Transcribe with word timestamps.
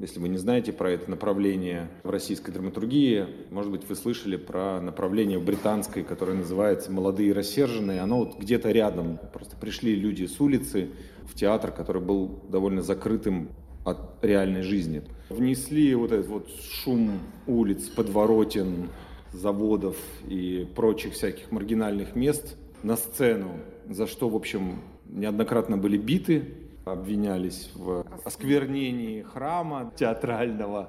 Если 0.00 0.18
вы 0.18 0.30
не 0.30 0.38
знаете 0.38 0.72
про 0.72 0.92
это 0.92 1.10
направление 1.10 1.90
в 2.04 2.08
российской 2.08 2.52
драматургии, 2.52 3.26
может 3.50 3.70
быть, 3.70 3.86
вы 3.86 3.94
слышали 3.94 4.36
про 4.36 4.80
направление 4.80 5.38
в 5.38 5.44
британской, 5.44 6.04
которое 6.04 6.38
называется 6.38 6.90
«Молодые 6.90 7.34
рассерженные». 7.34 8.00
Оно 8.00 8.20
вот 8.20 8.38
где-то 8.38 8.70
рядом. 8.70 9.18
Просто 9.34 9.58
пришли 9.58 9.94
люди 9.94 10.24
с 10.24 10.40
улицы 10.40 10.88
в 11.24 11.34
театр, 11.34 11.70
который 11.70 12.00
был 12.00 12.40
довольно 12.48 12.80
закрытым 12.80 13.50
от 13.84 14.24
реальной 14.24 14.62
жизни. 14.62 15.02
Внесли 15.28 15.94
вот 15.94 16.12
этот 16.12 16.28
вот 16.28 16.48
шум 16.48 17.20
улиц, 17.46 17.88
подворотен, 17.88 18.88
заводов 19.34 19.98
и 20.26 20.66
прочих 20.74 21.12
всяких 21.12 21.52
маргинальных 21.52 22.16
мест 22.16 22.56
на 22.82 22.96
сцену, 22.96 23.50
за 23.86 24.06
что, 24.06 24.30
в 24.30 24.34
общем, 24.34 24.80
неоднократно 25.04 25.76
были 25.76 25.98
биты, 25.98 26.42
обвинялись 26.84 27.70
в 27.74 28.04
осквернении 28.24 29.22
храма 29.22 29.92
театрального. 29.96 30.88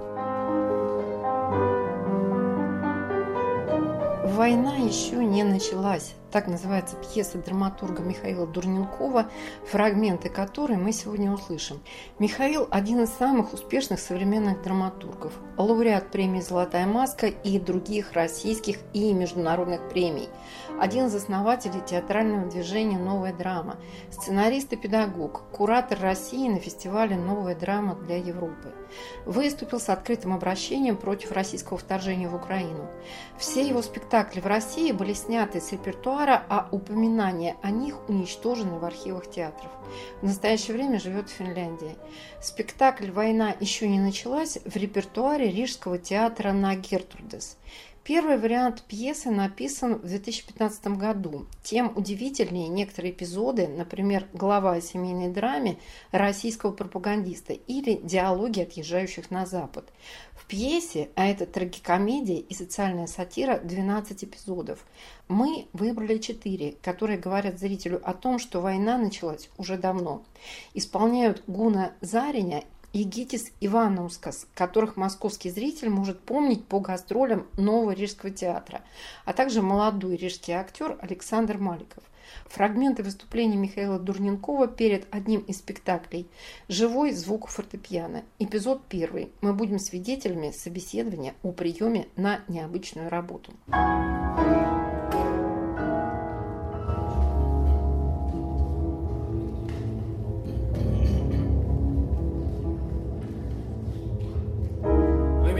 Война 4.41 4.75
еще 4.77 5.17
не 5.17 5.43
началась. 5.43 6.15
Так 6.31 6.47
называется 6.47 6.95
пьеса 6.95 7.39
драматурга 7.39 8.01
Михаила 8.03 8.47
Дурненкова, 8.47 9.29
фрагменты 9.69 10.29
которой 10.29 10.77
мы 10.77 10.93
сегодня 10.93 11.29
услышим. 11.29 11.81
Михаил– 12.19 12.69
один 12.71 13.01
из 13.01 13.09
самых 13.09 13.51
успешных 13.51 13.99
современных 13.99 14.61
драматургов, 14.61 15.33
лауреат 15.57 16.09
премии 16.09 16.39
«Золотая 16.39 16.85
маска» 16.85 17.27
и 17.27 17.59
других 17.59 18.13
российских 18.13 18.77
и 18.93 19.11
международных 19.11 19.89
премий, 19.89 20.29
один 20.79 21.07
из 21.07 21.15
основателей 21.15 21.81
театрального 21.85 22.49
движения 22.49 22.97
«Новая 22.97 23.33
драма», 23.33 23.75
сценарист 24.09 24.71
и 24.71 24.77
педагог, 24.77 25.43
куратор 25.51 25.99
России 25.99 26.47
на 26.47 26.59
фестивале 26.59 27.17
«Новая 27.17 27.55
драма 27.55 27.95
для 27.95 28.15
Европы». 28.15 28.71
Выступил 29.25 29.81
с 29.81 29.89
открытым 29.89 30.33
обращением 30.33 30.95
против 30.95 31.33
российского 31.33 31.77
вторжения 31.77 32.29
в 32.29 32.35
Украину. 32.35 32.89
Все 33.37 33.67
его 33.67 33.81
спектакли 33.81 34.39
в 34.39 34.47
России 34.47 34.91
были 34.91 35.13
сняты 35.13 35.59
с 35.59 35.71
репертуара 35.71 36.20
репертуара, 36.21 36.45
а 36.49 36.67
упоминания 36.71 37.55
о 37.61 37.71
них 37.71 37.97
уничтожены 38.07 38.77
в 38.77 38.85
архивах 38.85 39.29
театров. 39.29 39.71
В 40.21 40.25
настоящее 40.25 40.75
время 40.75 40.99
живет 40.99 41.29
в 41.29 41.33
Финляндии. 41.33 41.95
Спектакль 42.41 43.11
«Война 43.11 43.55
еще 43.59 43.87
не 43.87 43.99
началась» 43.99 44.59
в 44.65 44.75
репертуаре 44.75 45.51
Рижского 45.51 45.97
театра 45.97 46.51
на 46.51 46.75
Гертрудес. 46.75 47.57
Первый 48.03 48.39
вариант 48.39 48.81
пьесы 48.87 49.29
написан 49.29 49.99
в 49.99 50.07
2015 50.07 50.87
году. 50.97 51.45
Тем 51.61 51.95
удивительнее 51.95 52.67
некоторые 52.67 53.13
эпизоды, 53.13 53.67
например, 53.67 54.27
глава 54.33 54.73
о 54.73 54.81
семейной 54.81 55.29
драме 55.29 55.77
российского 56.11 56.71
пропагандиста 56.71 57.53
или 57.53 57.99
диалоги 58.03 58.61
отъезжающих 58.61 59.29
на 59.29 59.45
Запад. 59.45 59.87
В 60.33 60.47
пьесе, 60.47 61.09
а 61.13 61.27
это 61.27 61.45
трагикомедия 61.45 62.39
и 62.39 62.55
социальная 62.55 63.05
сатира, 63.05 63.59
12 63.59 64.23
эпизодов. 64.23 64.83
Мы 65.27 65.67
выбрали 65.71 66.17
4, 66.17 66.77
которые 66.81 67.19
говорят 67.19 67.59
зрителю 67.59 68.01
о 68.03 68.15
том, 68.15 68.39
что 68.39 68.61
война 68.61 68.97
началась 68.97 69.51
уже 69.57 69.77
давно. 69.77 70.23
Исполняют 70.73 71.43
Гуна 71.45 71.93
Зариня 72.01 72.63
и 72.93 73.03
Гитис 73.03 73.51
которых 74.53 74.97
московский 74.97 75.49
зритель 75.49 75.89
может 75.89 76.19
помнить 76.19 76.65
по 76.65 76.79
гастролям 76.79 77.47
Нового 77.57 77.91
Рижского 77.91 78.31
театра, 78.31 78.81
а 79.25 79.33
также 79.33 79.61
молодой 79.61 80.15
рижский 80.15 80.53
актер 80.53 80.97
Александр 81.01 81.57
Маликов. 81.57 82.03
Фрагменты 82.45 83.03
выступления 83.03 83.57
Михаила 83.57 83.99
Дурненкова 83.99 84.67
перед 84.67 85.13
одним 85.13 85.41
из 85.41 85.57
спектаклей 85.57 86.27
«Живой 86.67 87.11
звук 87.11 87.47
фортепиано». 87.47 88.23
Эпизод 88.39 88.83
первый. 88.87 89.31
Мы 89.41 89.53
будем 89.53 89.79
свидетелями 89.79 90.51
собеседования 90.51 91.33
о 91.43 91.51
приеме 91.51 92.07
на 92.15 92.41
необычную 92.47 93.09
работу. 93.09 93.53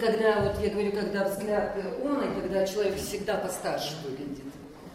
Когда, 0.00 0.40
вот 0.42 0.60
я 0.60 0.70
говорю, 0.70 0.92
когда 0.92 1.24
взгляд 1.24 1.76
он, 2.02 2.22
и 2.22 2.40
когда 2.40 2.66
человек 2.66 2.96
всегда 2.96 3.34
постарше 3.34 3.94
выглядит. 4.04 4.44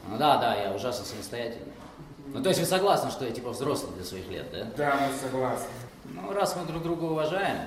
Ну 0.07 0.17
да, 0.17 0.37
да, 0.37 0.55
я 0.55 0.73
ужасно 0.73 1.05
самостоятельный. 1.05 1.73
Ну 2.27 2.41
то 2.41 2.49
есть 2.49 2.59
вы 2.59 2.65
согласны, 2.65 3.11
что 3.11 3.25
я 3.25 3.31
типа 3.31 3.51
взрослый 3.51 3.93
для 3.95 4.03
своих 4.03 4.29
лет, 4.29 4.45
да? 4.51 4.67
Да, 4.77 4.99
мы 5.07 5.17
согласны. 5.17 5.67
Ну 6.05 6.33
раз 6.33 6.55
мы 6.55 6.65
друг 6.65 6.83
друга 6.83 7.03
уважаем. 7.05 7.57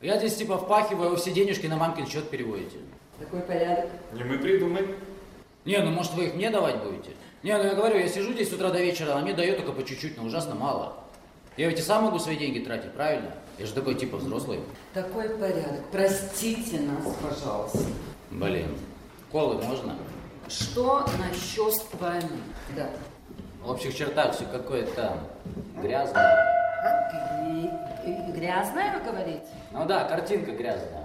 Я 0.00 0.18
здесь 0.18 0.36
типа 0.36 0.58
впахиваю, 0.58 1.10
вы 1.10 1.16
все 1.16 1.32
денежки 1.32 1.66
на 1.66 1.76
мамкин 1.76 2.06
счет 2.06 2.28
переводите. 2.30 2.78
Такой 3.18 3.40
порядок. 3.40 3.90
Не 4.12 4.24
мы 4.24 4.38
придумали. 4.38 4.96
Не, 5.64 5.78
ну 5.78 5.90
может 5.90 6.14
вы 6.14 6.26
их 6.26 6.34
мне 6.34 6.50
давать 6.50 6.82
будете? 6.82 7.10
Не, 7.42 7.56
ну 7.56 7.64
я 7.64 7.74
говорю, 7.74 7.98
я 7.98 8.08
сижу 8.08 8.32
здесь 8.32 8.50
с 8.50 8.52
утра 8.52 8.70
до 8.70 8.78
вечера, 8.78 9.14
а 9.14 9.20
мне 9.20 9.32
дают 9.34 9.58
только 9.58 9.72
по 9.72 9.86
чуть-чуть, 9.86 10.16
но 10.16 10.24
ужасно 10.24 10.54
мало. 10.54 10.94
Я 11.56 11.68
ведь 11.68 11.78
и 11.78 11.82
сам 11.82 12.04
могу 12.04 12.18
свои 12.18 12.36
деньги 12.36 12.60
тратить, 12.60 12.92
правильно? 12.92 13.32
Я 13.60 13.66
же 13.66 13.74
такой 13.74 13.94
типа 13.94 14.16
взрослый. 14.16 14.60
Такой 14.94 15.28
порядок. 15.28 15.82
Простите 15.92 16.80
нас, 16.80 17.14
пожалуйста. 17.22 17.78
Блин. 18.30 18.74
Колы 19.30 19.62
можно? 19.62 19.96
Что 20.48 21.04
насчет 21.18 21.74
войны? 22.00 22.40
Да. 22.74 22.88
В 23.62 23.70
общих 23.70 23.94
чертах 23.94 24.34
все 24.34 24.46
какое-то 24.46 25.18
грязное. 25.76 26.24
А? 26.82 28.32
Грязное 28.34 28.98
вы 28.98 29.04
говорите? 29.10 29.48
Ну 29.72 29.84
да, 29.84 30.04
картинка 30.04 30.52
грязная. 30.52 31.04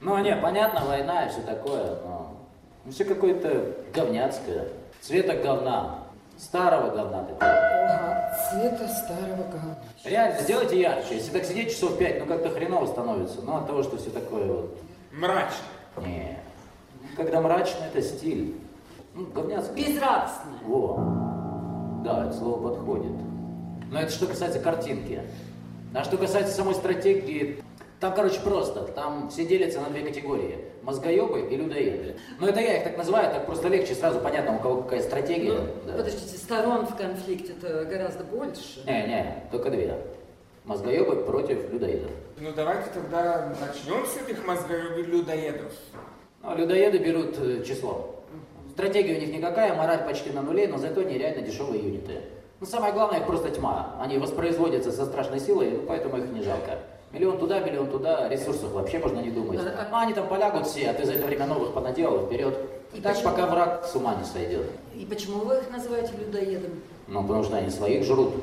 Ну 0.00 0.18
не, 0.18 0.36
понятно, 0.36 0.84
война 0.84 1.24
и 1.24 1.30
все 1.30 1.40
такое, 1.40 2.02
но 2.02 2.36
ну, 2.84 2.92
все 2.92 3.06
какое-то 3.06 3.76
говняцкое. 3.94 4.68
Цвета 5.00 5.36
говна. 5.36 6.00
Старого 6.36 6.90
говна 6.90 7.24
такого. 7.24 8.03
Цвета 8.50 8.88
старого 8.88 9.44
говна. 9.50 9.78
Реально, 10.04 10.40
сделайте 10.40 10.80
ярче. 10.80 11.16
Если 11.16 11.30
так 11.30 11.44
сидеть 11.44 11.70
часов 11.70 11.98
пять, 11.98 12.20
ну 12.20 12.26
как-то 12.26 12.50
хреново 12.50 12.86
становится. 12.86 13.40
Ну 13.42 13.56
от 13.56 13.66
того, 13.66 13.82
что 13.82 13.96
все 13.96 14.10
такое 14.10 14.44
вот. 14.46 14.78
Мрачно. 15.12 15.64
Не. 16.04 16.38
Когда 17.16 17.40
мрачно, 17.40 17.84
это 17.84 18.02
стиль. 18.02 18.56
Ну, 19.14 19.26
говняцкое. 19.26 19.76
Безрадостное. 19.76 20.58
Во. 20.64 20.96
Да, 22.04 22.26
это 22.26 22.34
слово 22.34 22.70
подходит. 22.70 23.12
Но 23.90 24.00
это 24.00 24.10
что 24.10 24.26
касается 24.26 24.58
картинки. 24.58 25.22
А 25.94 26.02
что 26.02 26.16
касается 26.16 26.52
самой 26.52 26.74
стратегии, 26.74 27.62
там, 28.00 28.14
короче, 28.14 28.40
просто. 28.40 28.82
Там 28.82 29.30
все 29.30 29.46
делятся 29.46 29.80
на 29.80 29.90
две 29.90 30.02
категории. 30.02 30.58
Мозгоебы 30.84 31.48
и 31.50 31.56
людоеды. 31.56 32.16
Но 32.38 32.48
это 32.48 32.60
я 32.60 32.78
их 32.78 32.84
так 32.84 32.98
называю, 32.98 33.32
так 33.32 33.46
просто 33.46 33.68
легче 33.68 33.94
сразу 33.94 34.20
понятно, 34.20 34.56
у 34.56 34.58
кого 34.58 34.82
какая 34.82 35.02
стратегия. 35.02 35.52
Ну, 35.52 35.66
да. 35.86 35.92
Подождите, 35.94 36.36
сторон 36.36 36.86
в 36.86 36.94
конфликте-то 36.94 37.84
гораздо 37.86 38.24
больше. 38.24 38.82
Не, 38.86 39.06
не, 39.06 39.48
только 39.50 39.70
две. 39.70 39.98
Мозгоебы 40.64 41.24
против 41.24 41.72
людоедов. 41.72 42.10
Ну 42.38 42.50
давайте 42.54 42.90
тогда 42.92 43.54
начнем 43.60 44.04
с 44.06 44.16
этих 44.16 44.46
мозгоебов-людоедов. 44.46 45.72
Ну, 46.42 46.56
людоеды 46.56 46.98
берут 46.98 47.38
э, 47.38 47.62
число. 47.64 48.22
Стратегия 48.72 49.16
у 49.16 49.20
них 49.20 49.32
никакая, 49.32 49.74
мораль 49.74 50.04
почти 50.04 50.30
на 50.30 50.42
нуле, 50.42 50.68
но 50.68 50.78
зато 50.78 51.02
нереально 51.02 51.42
дешевые 51.42 51.82
юниты. 51.82 52.20
Ну, 52.60 52.66
самое 52.66 52.92
главное, 52.92 53.20
их 53.20 53.26
просто 53.26 53.50
тьма. 53.50 53.94
Они 54.00 54.18
воспроизводятся 54.18 54.92
со 54.92 55.06
страшной 55.06 55.40
силой, 55.40 55.80
поэтому 55.86 56.18
их 56.18 56.30
не 56.30 56.42
жалко. 56.42 56.78
Миллион 57.14 57.38
туда, 57.38 57.60
миллион 57.60 57.86
туда, 57.90 58.28
ресурсов 58.28 58.72
вообще 58.72 58.98
можно 58.98 59.20
не 59.20 59.30
думать. 59.30 59.60
А- 59.60 60.00
они 60.00 60.12
там 60.12 60.26
полягут 60.26 60.66
все, 60.66 60.90
а 60.90 60.94
ты 60.94 61.04
за 61.04 61.12
это 61.12 61.26
время 61.26 61.46
новых 61.46 61.72
понаделал, 61.72 62.26
вперед. 62.26 62.58
И 62.92 63.00
так, 63.00 63.14
почему? 63.14 63.30
пока 63.30 63.46
враг 63.46 63.84
с 63.86 63.94
ума 63.94 64.16
не 64.16 64.24
сойдет. 64.24 64.66
И 64.96 65.04
почему 65.04 65.44
вы 65.44 65.58
их 65.58 65.70
называете 65.70 66.10
людоедом? 66.18 66.72
Ну, 67.06 67.22
потому 67.22 67.44
что 67.44 67.56
они 67.56 67.70
своих 67.70 68.04
жрут. 68.04 68.34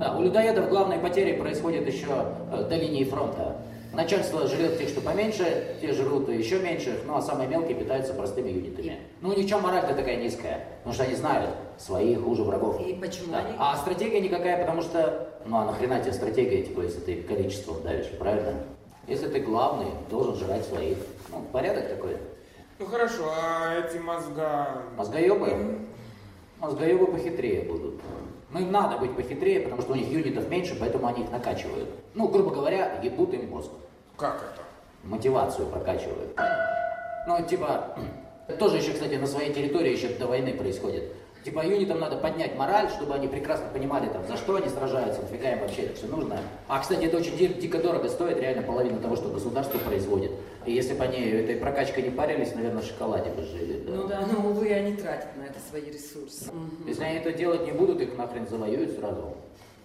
Да, 0.00 0.16
у 0.18 0.22
людоедов 0.22 0.68
главные 0.68 0.98
потери 0.98 1.38
происходят 1.38 1.86
еще 1.86 2.08
э, 2.52 2.64
до 2.68 2.74
линии 2.74 3.04
фронта. 3.04 3.58
Начальство 3.92 4.46
жрет 4.48 4.78
тех, 4.78 4.88
что 4.88 5.00
поменьше, 5.00 5.76
те 5.80 5.92
жрут 5.92 6.28
еще 6.28 6.58
меньших, 6.58 7.02
ну 7.06 7.16
а 7.16 7.22
самые 7.22 7.48
мелкие 7.48 7.76
питаются 7.76 8.14
простыми 8.14 8.48
юнитами. 8.48 8.98
Ну 9.20 9.32
ничего, 9.36 9.60
мораль-то 9.60 9.94
такая 9.94 10.16
низкая, 10.16 10.64
потому 10.78 10.94
что 10.94 11.04
они 11.04 11.14
знают, 11.14 11.50
свои 11.80 12.14
хуже 12.14 12.42
врагов. 12.44 12.80
И 12.80 12.94
почему 12.94 13.32
Да. 13.32 13.38
они? 13.38 13.54
А 13.58 13.76
стратегия 13.76 14.20
никакая, 14.20 14.58
потому 14.60 14.82
что, 14.82 15.28
ну 15.46 15.56
а 15.56 15.64
нахрена 15.64 16.00
тебе 16.00 16.12
стратегия, 16.12 16.62
типа, 16.62 16.82
если 16.82 17.00
ты 17.00 17.22
количеством 17.22 17.82
давишь, 17.82 18.10
правильно? 18.18 18.54
Если 19.06 19.28
ты 19.28 19.40
главный, 19.40 19.86
должен 20.10 20.36
жрать 20.36 20.64
своих. 20.66 20.98
Ну, 21.30 21.40
порядок 21.52 21.88
такой. 21.88 22.16
Ну 22.78 22.86
хорошо, 22.86 23.24
а 23.30 23.74
эти 23.74 23.98
мозга... 23.98 24.82
Мозгоебы? 24.96 25.78
Мозгоебы 26.58 27.06
похитрее 27.06 27.62
будут. 27.62 28.00
Ну, 28.52 28.60
им 28.60 28.72
надо 28.72 28.98
быть 28.98 29.14
похитрее, 29.16 29.60
потому 29.60 29.80
что 29.82 29.92
у 29.92 29.94
них 29.96 30.08
юнитов 30.08 30.48
меньше, 30.48 30.76
поэтому 30.78 31.06
они 31.06 31.22
их 31.22 31.30
накачивают. 31.30 31.88
Ну, 32.14 32.28
грубо 32.28 32.50
говоря, 32.50 33.00
ебут 33.02 33.32
им 33.32 33.48
мозг. 33.48 33.70
Как 34.16 34.36
это? 34.36 34.62
Мотивацию 35.04 35.66
прокачивают. 35.68 36.36
Ну, 37.26 37.46
типа, 37.46 37.96
это 38.48 38.58
тоже 38.58 38.76
еще, 38.78 38.92
кстати, 38.92 39.14
на 39.14 39.26
своей 39.26 39.52
территории 39.52 39.92
еще 39.92 40.08
до 40.08 40.26
войны 40.26 40.52
происходит. 40.52 41.12
Типа, 41.44 41.64
юнитам 41.64 42.00
надо 42.00 42.16
поднять 42.16 42.54
мораль, 42.56 42.90
чтобы 42.90 43.14
они 43.14 43.26
прекрасно 43.26 43.66
понимали, 43.72 44.06
там, 44.08 44.26
за 44.26 44.36
что 44.36 44.56
они 44.56 44.68
сражаются, 44.68 45.22
нафига 45.22 45.52
им 45.52 45.60
вообще 45.60 45.82
это 45.82 45.96
все 45.96 46.06
нужно. 46.06 46.36
А, 46.68 46.80
кстати, 46.80 47.04
это 47.04 47.16
очень 47.16 47.34
ди- 47.38 47.48
дико 47.54 47.78
дорого 47.78 48.08
стоит, 48.10 48.38
реально 48.38 48.62
половину 48.62 49.00
того, 49.00 49.16
что 49.16 49.30
государство 49.30 49.78
производит. 49.78 50.32
И 50.66 50.72
если 50.72 50.92
бы 50.92 51.02
они 51.04 51.18
этой 51.18 51.56
прокачкой 51.56 52.02
не 52.02 52.10
парились, 52.10 52.54
наверное, 52.54 52.82
в 52.82 52.84
шоколаде 52.84 53.30
бы 53.30 53.42
жили. 53.42 53.82
да. 53.86 53.92
Ну 53.94 54.06
да, 54.06 54.20
но, 54.30 54.50
увы, 54.50 54.70
они 54.74 54.94
тратят 54.94 55.34
на 55.38 55.44
это 55.44 55.58
свои 55.70 55.90
ресурсы. 55.90 56.50
Если 56.86 57.02
они 57.02 57.16
это 57.16 57.32
делать 57.32 57.64
не 57.64 57.72
будут, 57.72 58.02
их 58.02 58.18
нахрен 58.18 58.46
завоюют 58.46 58.98
сразу. 58.98 59.34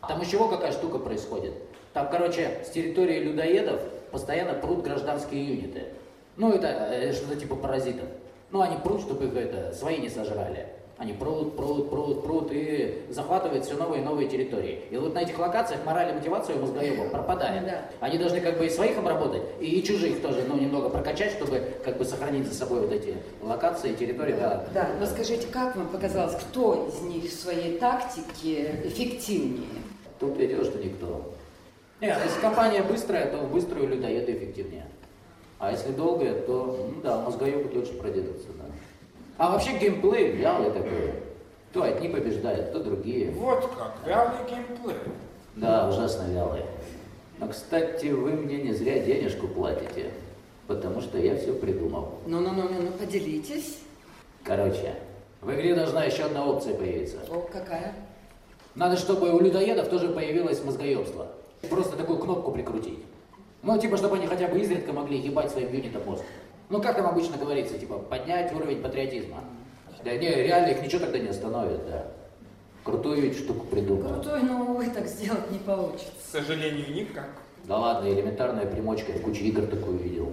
Там 0.08 0.20
еще 0.20 0.50
какая 0.50 0.74
штука 0.74 1.00
происходит. 1.00 1.54
Там, 1.94 2.10
короче, 2.12 2.50
с 2.66 2.70
территории 2.72 3.20
людоедов 3.20 3.80
постоянно 4.12 4.54
прут 4.56 4.84
гражданские 4.84 5.46
юниты. 5.46 5.84
Ну, 6.36 6.52
это 6.52 6.68
э, 6.68 7.14
что-то 7.14 7.38
типа 7.38 7.56
паразитов. 7.56 8.10
Ну, 8.52 8.60
они 8.62 8.76
прут, 8.78 9.00
чтобы 9.02 9.26
их 9.26 9.36
это, 9.36 9.74
свои 9.74 9.98
не 10.00 10.10
сожрали. 10.10 10.68
Они 10.98 11.12
прут, 11.12 11.58
прут, 11.58 11.90
прут, 11.90 12.24
прут 12.24 12.50
и 12.52 13.06
захватывают 13.10 13.66
все 13.66 13.76
новые 13.76 14.02
и 14.02 14.06
новые 14.06 14.30
территории. 14.30 14.80
И 14.90 14.96
вот 14.96 15.14
на 15.14 15.24
этих 15.24 15.38
локациях 15.38 15.86
мораль 15.86 16.12
и 16.12 16.14
мотивация 16.14 16.56
у 16.56 16.60
мозгоебов 16.60 17.12
пропадает. 17.12 17.66
Да. 17.66 17.82
Они 18.00 18.18
должны 18.18 18.40
как 18.40 18.58
бы 18.58 18.66
и 18.66 18.70
своих 18.70 18.98
обработать, 18.98 19.42
и, 19.60 19.66
и 19.66 19.84
чужих 19.84 20.22
тоже, 20.22 20.46
ну, 20.48 20.58
немного 20.58 20.90
прокачать, 20.90 21.34
чтобы 21.34 21.62
как 21.84 21.98
бы 21.98 22.06
сохранить 22.06 22.48
за 22.48 22.56
собой 22.56 22.80
вот 22.80 22.94
эти 22.94 23.18
локации, 23.42 23.94
территории, 23.94 24.36
да. 24.40 24.66
Да, 24.74 24.90
но 24.98 25.06
скажите, 25.06 25.48
как 25.48 25.76
вам 25.76 25.90
показалось, 25.90 26.36
кто 26.36 26.88
из 26.88 27.02
них 27.02 27.26
в 27.26 27.34
своей 27.34 27.78
тактике 27.78 28.80
эффективнее? 28.86 29.82
Тут 30.18 30.40
я 30.40 30.48
дело, 30.48 30.64
что 30.64 30.78
никто. 30.78 31.34
Нет, 32.00 32.18
если 32.24 32.40
компания 32.40 32.84
быстрая, 32.84 33.26
то 33.30 33.40
быструю 33.40 33.90
людоеды 33.90 34.32
эффективнее. 34.32 34.86
А 35.60 35.72
если 35.72 35.92
долгая, 35.92 36.42
то, 36.42 36.90
ну 36.94 37.02
да, 37.02 37.20
мозгоебы 37.22 37.70
лучше 37.78 37.94
продержатся, 37.98 38.48
да. 38.58 38.66
А 39.38 39.52
вообще 39.52 39.78
геймплей 39.78 40.32
вялый 40.32 40.72
такой. 40.72 41.14
То 41.74 41.84
одни 41.84 42.08
побеждают, 42.08 42.72
то 42.72 42.80
другие. 42.80 43.32
Вот 43.32 43.70
как, 43.78 43.98
вялый 44.06 44.38
геймплей. 44.50 44.96
Да, 45.56 45.90
ужасно 45.90 46.32
вялый. 46.32 46.62
Но, 47.40 47.50
кстати, 47.50 48.08
вы 48.08 48.32
мне 48.32 48.58
не 48.58 48.74
зря 48.74 49.00
денежку 49.00 49.48
платите, 49.48 50.12
потому 50.68 51.02
что 51.02 51.18
я 51.18 51.36
все 51.36 51.54
придумал. 51.54 52.20
Ну-ну-ну, 52.26 52.64
ну 52.64 52.92
поделитесь. 52.92 53.80
Короче, 54.44 54.96
в 55.42 55.52
игре 55.52 55.76
должна 55.76 56.06
еще 56.06 56.24
одна 56.24 56.46
опция 56.46 56.76
появиться. 56.76 57.18
О, 57.30 57.42
какая? 57.52 57.94
Надо, 58.74 58.96
чтобы 58.96 59.32
у 59.34 59.40
людоедов 59.42 59.90
тоже 59.90 60.10
появилось 60.10 60.64
мозгоебство. 60.64 61.28
Просто 61.70 61.98
такую 61.98 62.20
кнопку 62.20 62.52
прикрутить. 62.52 63.00
Ну, 63.64 63.78
типа, 63.80 63.98
чтобы 63.98 64.16
они 64.18 64.28
хотя 64.28 64.48
бы 64.48 64.60
изредка 64.60 64.94
могли 64.94 65.18
ебать 65.18 65.52
своим 65.52 65.74
юнитом 65.74 66.06
мозг. 66.06 66.24
Ну, 66.70 66.82
как 66.82 66.96
там 66.96 67.06
обычно 67.08 67.38
говорится, 67.38 67.78
типа, 67.78 68.00
поднять 68.00 68.52
уровень 68.54 68.82
патриотизма. 68.82 69.44
Да 70.04 70.16
не, 70.16 70.30
реально 70.30 70.70
их 70.72 70.82
ничего 70.84 71.02
тогда 71.02 71.20
не 71.20 71.30
остановит, 71.30 71.86
да. 71.90 72.08
Крутую 72.84 73.22
ведь 73.22 73.38
штуку 73.38 73.66
придумал. 73.66 74.14
Крутой, 74.14 74.44
но, 74.44 74.62
увы, 74.62 74.90
так 74.90 75.08
сделать 75.08 75.50
не 75.52 75.60
К 75.60 75.64
получится. 75.64 76.12
сожалению, 76.32 76.92
никак. 76.94 77.30
Да 77.68 77.78
ладно, 77.80 78.08
элементарная 78.10 78.66
примочка, 78.68 79.12
я 79.12 79.18
в 79.18 79.22
куче 79.22 79.42
игр 79.46 79.64
такую 79.66 79.98
видел. 79.98 80.32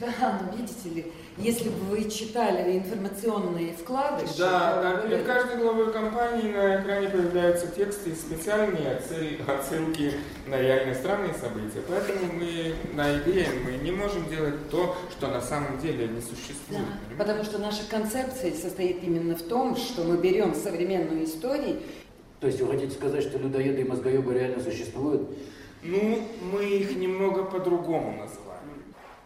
Да, 0.00 0.40
но 0.42 0.56
видите 0.56 0.88
ли, 0.88 1.12
если 1.36 1.68
бы 1.68 1.76
вы 1.90 2.08
читали 2.10 2.78
информационные 2.78 3.74
вкладыши... 3.74 4.38
Да, 4.38 4.80
да, 4.82 5.02
вы- 5.02 5.08
перед 5.10 5.24
каждой 5.26 5.58
главой 5.58 5.92
компании 5.92 6.50
на 6.52 6.80
экране 6.80 7.08
появляются 7.10 7.66
тексты 7.66 8.10
и 8.10 8.14
специальные 8.14 8.96
отсыл- 8.98 9.50
отсылки 9.50 10.12
на 10.46 10.58
реальные 10.60 10.94
странные 10.94 11.34
события. 11.34 11.82
Поэтому 11.86 12.32
мы 12.32 12.74
на 12.94 13.18
игре 13.18 13.46
мы 13.64 13.72
не 13.84 13.92
можем 13.92 14.26
делать 14.30 14.70
то, 14.70 14.96
что 15.10 15.28
на 15.28 15.40
самом 15.42 15.78
деле 15.80 16.08
не 16.08 16.20
Да, 16.20 16.26
существует. 16.26 16.60
понимаете? 16.68 17.14
потому 17.18 17.44
что 17.44 17.58
наша 17.58 17.82
концепция 17.90 18.52
состоит 18.52 19.02
именно 19.04 19.34
в 19.36 19.42
том, 19.42 19.76
что 19.76 20.04
мы 20.04 20.16
берем 20.16 20.54
современную 20.54 21.24
историю 21.24 21.78
То 22.40 22.46
есть 22.46 22.58
вы 22.60 22.68
хотите 22.72 22.92
сказать, 22.94 23.22
что 23.22 23.38
людоеды 23.38 23.82
и 23.82 23.84
мозгоебы 23.84 24.32
реально 24.32 24.62
существуют? 24.62 25.28
Ну, 25.82 26.18
мы 26.52 26.64
их 26.64 26.96
немного 26.96 27.44
по-другому 27.44 28.12
называем. 28.12 28.60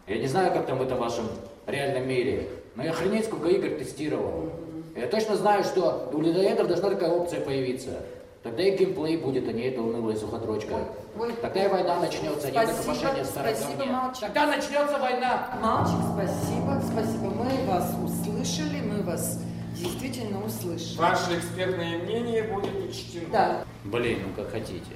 Я 0.07 0.17
не 0.17 0.27
знаю, 0.27 0.53
как 0.53 0.65
там 0.67 0.77
в 0.77 0.83
этом 0.83 0.97
вашем 0.97 1.25
реальном 1.67 2.07
мире, 2.07 2.47
но 2.75 2.83
я 2.83 2.91
охренеть 2.91 3.25
сколько 3.25 3.49
игр 3.49 3.77
тестировал. 3.77 4.51
Я 4.95 5.07
точно 5.07 5.35
знаю, 5.35 5.63
что 5.63 6.09
у 6.13 6.21
людоедов 6.21 6.67
должна 6.67 6.91
такая 6.91 7.09
опция 7.09 7.41
появиться. 7.41 8.03
Тогда 8.43 8.61
и 8.63 8.77
геймплей 8.77 9.17
будет, 9.17 9.49
а 9.49 9.51
не 9.51 9.63
эта 9.63 9.81
унылая 9.81 10.15
сухотрочка. 10.15 10.75
Ой, 11.19 11.33
Тогда 11.41 11.65
и 11.65 11.67
война 11.67 11.99
начнется, 11.99 12.51
нет 12.51 12.69
Спасибо, 12.69 12.93
опошения 12.93 13.23
старых 13.25 13.57
спасибо, 13.57 13.77
говне. 13.79 13.91
мальчик. 13.91 14.21
Тогда 14.21 14.45
начнется 14.45 14.99
война! 14.99 15.59
Мальчик, 15.61 15.97
спасибо, 16.13 16.81
спасибо. 16.91 17.29
Мы 17.31 17.65
вас 17.65 17.91
услышали, 18.03 18.81
мы 18.81 19.01
вас 19.01 19.39
действительно 19.73 20.45
услышали. 20.45 20.97
Ваше 20.99 21.37
экспертное 21.39 21.97
мнение 21.97 22.43
будет 22.43 22.87
учтено. 22.87 23.25
Да. 23.31 23.63
Блин, 23.83 24.19
ну 24.27 24.43
как 24.43 24.51
хотите. 24.51 24.91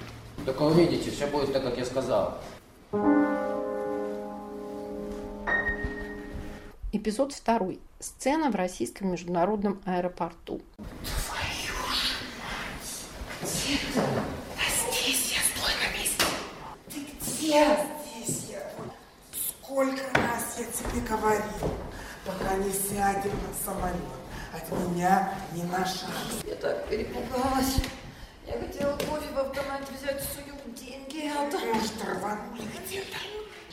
Только 0.49 0.63
увидите, 0.63 1.11
все 1.11 1.27
будет 1.27 1.53
так, 1.53 1.61
как 1.61 1.77
я 1.77 1.85
сказал. 1.85 2.39
Эпизод 6.91 7.33
второй. 7.33 7.79
Сцена 7.99 8.49
в 8.49 8.55
российском 8.55 9.11
международном 9.11 9.79
аэропорту. 9.85 10.59
Здесь 13.43 13.83
я, 15.35 15.39
стой 15.53 15.73
на 15.83 15.95
месте. 15.95 16.25
Ты 16.91 16.97
где? 16.97 17.77
Здесь 18.25 18.49
я. 18.49 18.71
Сколько 19.61 20.01
раз 20.15 20.57
я 20.57 20.65
тебе 20.65 21.07
говорил, 21.07 21.69
пока 22.25 22.55
не 22.55 22.71
сядем 22.71 23.33
на 23.47 23.53
самолет, 23.63 23.93
от 24.51 24.71
меня 24.89 25.31
не 25.53 25.61
на 25.61 25.85
шаг. 25.85 26.09
Я 26.43 26.55
так 26.55 26.87
перепугалась. 26.87 27.75
Я 28.51 28.59
хотела 28.59 28.93
кофе 28.97 29.31
в 29.33 29.39
автомате 29.39 29.85
взять, 29.97 30.21
сую 30.23 30.55
деньги, 30.75 31.27
а 31.27 31.49
там... 31.51 31.61
Может, 31.73 31.93
рванули 32.03 32.61
где-то? 32.85 33.17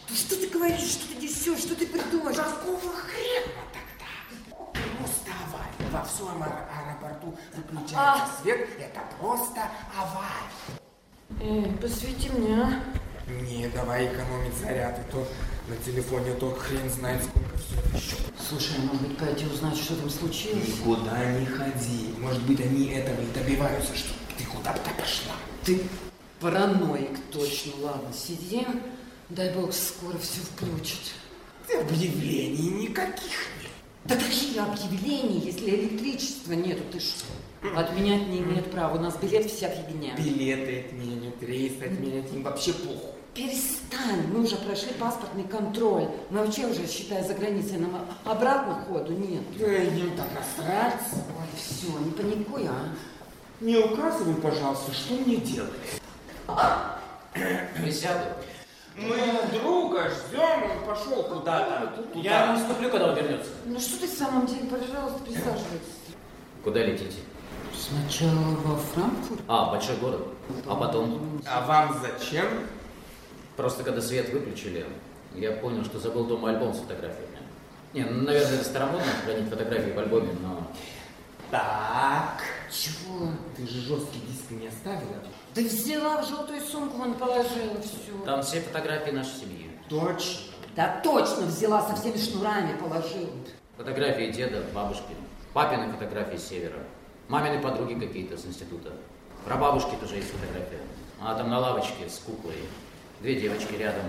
Ну 0.08 0.14
что 0.16 0.36
ты 0.36 0.48
говоришь, 0.48 0.80
что 0.92 1.08
ты 1.08 1.14
несешь, 1.22 1.58
что 1.60 1.74
ты 1.74 1.86
придумаешь? 1.86 2.36
Какого 2.36 2.78
хрена 2.92 3.62
тогда? 3.72 4.68
Просто 4.98 5.30
авария. 5.46 5.90
Во 5.92 6.04
всем 6.04 6.42
аэ- 6.42 6.66
аэропорту 6.76 7.36
выключается 7.54 7.96
А. 7.98 8.42
свет. 8.42 8.68
Это 8.78 9.00
просто 9.18 9.62
авария. 9.96 10.50
Эй, 11.40 11.72
посвети 11.78 12.28
мне, 12.30 12.60
а? 12.62 12.84
Не, 13.28 13.68
давай 13.68 14.06
экономить 14.06 14.54
заряд, 14.54 14.98
и 15.00 15.10
то 15.10 15.26
на 15.68 15.76
телефоне, 15.78 16.32
то 16.34 16.54
хрен 16.54 16.88
знает 16.88 17.24
сколько 17.24 17.58
все 17.58 17.96
еще. 17.98 18.16
Слушай, 18.48 18.78
может 18.78 19.02
быть, 19.08 19.18
пойти 19.18 19.46
узнать, 19.46 19.76
что 19.76 19.96
там 19.96 20.08
случилось? 20.08 20.68
Никуда 20.68 21.24
не 21.32 21.46
ходи. 21.46 22.14
Может 22.18 22.42
быть, 22.44 22.60
они 22.60 22.86
этого 22.90 23.20
и 23.20 23.26
добиваются, 23.32 23.96
что 23.96 24.14
ты 24.56 24.70
куда-то 24.70 24.90
пошла. 24.98 25.34
Ты 25.64 25.82
параноик, 26.40 27.18
точно. 27.32 27.72
Ладно, 27.82 28.12
сидим. 28.12 28.82
Дай 29.28 29.52
бог, 29.54 29.72
скоро 29.72 30.16
все 30.18 30.40
включат. 30.40 31.00
Объявлений 31.80 32.86
никаких 32.86 33.48
нет. 33.60 33.72
Да 34.04 34.14
какие 34.14 34.58
объявления, 34.58 35.38
если 35.38 35.70
электричества 35.70 36.52
нету, 36.52 36.82
ты 36.92 37.00
что? 37.00 37.26
Отменять 37.76 38.28
не 38.28 38.38
имеет 38.38 38.70
права, 38.70 38.96
у 38.96 39.00
нас 39.00 39.16
билет 39.16 39.50
вся 39.50 39.68
фигня. 39.68 40.14
Билеты 40.16 40.86
отменят, 40.86 41.42
рейс 41.42 41.72
отменят, 41.82 42.32
им 42.32 42.44
вообще 42.44 42.72
похуй. 42.72 43.10
Перестань, 43.34 44.28
мы 44.32 44.44
уже 44.44 44.56
прошли 44.56 44.92
паспортный 44.92 45.44
контроль. 45.44 46.08
Мы 46.30 46.38
вообще 46.38 46.66
уже, 46.66 46.86
считай, 46.86 47.22
за 47.22 47.34
границей, 47.34 47.78
нам 47.78 48.06
обратно 48.24 48.84
ходу 48.86 49.12
нет. 49.12 49.42
Да 49.58 49.66
им 49.66 50.16
там 50.16 50.28
насрать. 50.34 51.00
Ой, 51.12 51.46
все, 51.56 51.98
не 51.98 52.12
паникуй, 52.12 52.66
а. 52.68 52.94
Не 53.60 53.76
указывай, 53.78 54.34
пожалуйста, 54.34 54.92
что 54.92 55.14
мне 55.14 55.36
делать. 55.36 55.70
Присяду. 57.76 58.26
Мы 58.96 59.16
друга 59.52 60.08
ждем, 60.10 60.70
он 60.70 60.86
пошел 60.86 61.22
куда-то. 61.22 61.92
Я 62.14 62.52
не 62.52 62.58
вступлю, 62.60 62.90
когда 62.90 63.08
он 63.08 63.14
вернется. 63.14 63.50
Ну 63.66 63.78
что 63.78 64.00
ты 64.00 64.06
в 64.06 64.10
самом 64.10 64.46
деле, 64.46 64.68
пожалуйста, 64.68 65.18
присаживайся. 65.22 65.66
Куда 66.64 66.82
летите? 66.82 67.18
Сначала 67.74 68.56
во 68.64 68.76
Франкфурт. 68.76 69.40
А, 69.48 69.70
большой 69.70 69.96
город. 69.96 70.28
А 70.66 70.74
потом? 70.74 71.42
А 71.46 71.66
вам 71.66 72.00
зачем? 72.00 72.46
Просто 73.56 73.84
когда 73.84 74.00
свет 74.00 74.30
выключили, 74.30 74.86
я 75.34 75.52
понял, 75.52 75.84
что 75.84 75.98
забыл 75.98 76.24
дома 76.24 76.50
альбом 76.50 76.74
с 76.74 76.78
фотографиями. 76.78 77.38
Не, 77.92 78.04
ну, 78.04 78.22
наверное, 78.22 78.56
это 78.56 78.64
старомодно 78.64 79.06
хранить 79.24 79.48
фотографии 79.48 79.92
в 79.92 79.98
альбоме, 79.98 80.30
но... 80.42 80.66
Так. 81.50 82.42
Чего? 82.70 83.30
Ты 83.56 83.66
же 83.66 83.80
жесткий 83.80 84.20
диск 84.20 84.50
не 84.50 84.68
оставила? 84.68 85.22
Да 85.54 85.62
взяла 85.62 86.22
в 86.22 86.28
желтую 86.28 86.60
сумку, 86.60 86.98
вон 86.98 87.14
положила 87.14 87.80
все. 87.80 88.24
Там 88.24 88.42
все 88.42 88.60
фотографии 88.60 89.10
нашей 89.10 89.34
семьи. 89.40 89.70
Точно. 89.88 90.52
Да 90.74 91.00
точно 91.02 91.46
взяла 91.46 91.82
со 91.82 91.96
всеми 91.96 92.16
шнурами 92.18 92.76
положила. 92.76 93.30
Фотографии 93.76 94.30
деда, 94.30 94.64
бабушки, 94.74 95.14
папины 95.52 95.90
фотографии 95.92 96.36
с 96.36 96.48
севера, 96.48 96.78
мамины 97.28 97.62
подруги 97.62 97.94
какие-то 97.94 98.36
с 98.36 98.44
института. 98.44 98.92
Про 99.44 99.56
бабушки 99.56 99.94
тоже 100.00 100.16
есть 100.16 100.30
фотография. 100.30 100.80
Она 101.20 101.34
там 101.34 101.48
на 101.48 101.58
лавочке 101.60 102.08
с 102.08 102.18
куклой. 102.18 102.56
Две 103.20 103.40
девочки 103.40 103.74
рядом. 103.74 104.04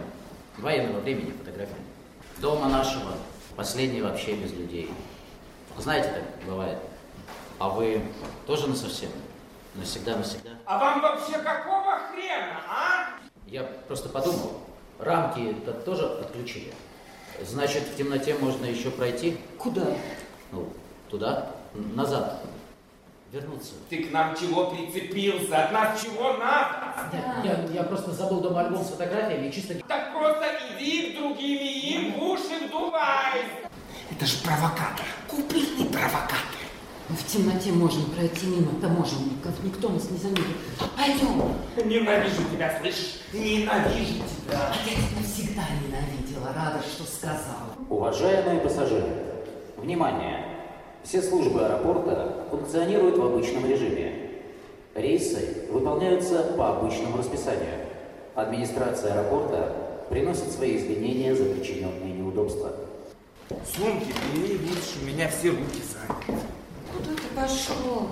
Военного 0.57 0.99
времени 0.99 1.31
фотография. 1.31 1.75
Дома 2.39 2.67
нашего. 2.67 3.11
Последний 3.55 4.01
вообще 4.01 4.35
без 4.35 4.51
людей. 4.51 4.91
Знаете, 5.77 6.09
так 6.09 6.45
бывает. 6.45 6.79
А 7.59 7.69
вы 7.69 8.01
тоже 8.45 8.67
на 8.67 8.75
совсем? 8.75 9.09
Навсегда-навсегда? 9.75 10.51
А 10.65 10.77
вам 10.77 11.01
вообще 11.01 11.39
какого 11.39 11.97
хрена, 12.11 12.61
а? 12.69 13.19
Я 13.47 13.63
просто 13.87 14.09
подумал, 14.09 14.59
рамки 14.99 15.39
-то 15.39 15.73
тоже 15.83 16.05
отключили. 16.05 16.73
Значит, 17.41 17.83
в 17.83 17.95
темноте 17.95 18.35
можно 18.35 18.65
еще 18.65 18.89
пройти? 18.89 19.37
Куда? 19.57 19.85
Ну, 20.51 20.69
туда, 21.09 21.51
назад, 21.73 22.43
вернуться. 23.31 23.73
Ты 23.89 24.05
к 24.05 24.11
нам 24.11 24.35
чего 24.35 24.71
прицепился? 24.71 25.65
От 25.65 25.71
нас 25.71 26.01
чего 26.01 26.33
надо? 26.33 26.93
Я, 27.43 27.63
я 27.73 27.83
просто 27.83 28.11
забыл 28.11 28.41
дома 28.41 28.61
альбом 28.61 28.83
с 28.83 28.89
фотографиями 28.89 29.47
и 29.47 29.51
чисто... 29.51 29.75
Так 29.87 30.13
просто 30.13 30.45
иди 30.75 31.11
к 31.11 31.19
другим 31.19 31.59
и 31.59 31.93
им 31.93 32.13
в 32.13 32.23
уши 32.23 32.67
вдувай. 32.67 33.45
Это 34.11 34.25
ж 34.25 34.41
провокатор. 34.43 35.05
Купленный 35.27 35.85
провокатор. 35.85 36.56
Мы 37.09 37.15
в 37.15 37.25
темноте 37.25 37.71
можем 37.71 38.03
пройти 38.11 38.47
мимо 38.47 38.81
таможенников, 38.81 39.63
никто 39.63 39.87
нас 39.87 40.11
не 40.11 40.17
заметит. 40.17 40.43
Пойдем. 40.97 41.53
Ненавижу 41.89 42.43
тебя, 42.51 42.77
слышишь? 42.81 43.21
Ненавижу 43.31 44.15
тебя. 44.15 44.73
А 44.73 44.75
я 44.85 44.93
тебя 44.93 45.23
всегда 45.23 45.63
ненавидела, 45.81 46.53
рада, 46.53 46.83
что 46.83 47.05
сказала. 47.05 47.75
Уважаемые 47.89 48.59
пассажиры, 48.59 49.07
внимание! 49.77 50.43
Все 51.03 51.21
службы 51.21 51.65
аэропорта 51.65 52.45
функционируют 52.49 53.17
в 53.17 53.23
обычном 53.23 53.65
режиме. 53.65 54.31
Рейсы 54.93 55.67
выполняются 55.71 56.43
по 56.57 56.77
обычному 56.77 57.17
расписанию. 57.19 57.85
Администрация 58.35 59.13
аэропорта 59.13 59.73
приносит 60.09 60.51
свои 60.51 60.75
извинения 60.75 61.33
за 61.33 61.45
причиненные 61.45 62.11
неудобства. 62.13 62.73
Сумки 63.49 64.13
бери, 64.33 64.57
видишь, 64.57 64.97
у 65.01 65.05
меня 65.05 65.29
все 65.29 65.51
руки 65.51 65.81
заняты. 65.81 66.43
Куда 66.97 67.13
ты 67.13 67.35
пошел? 67.35 68.07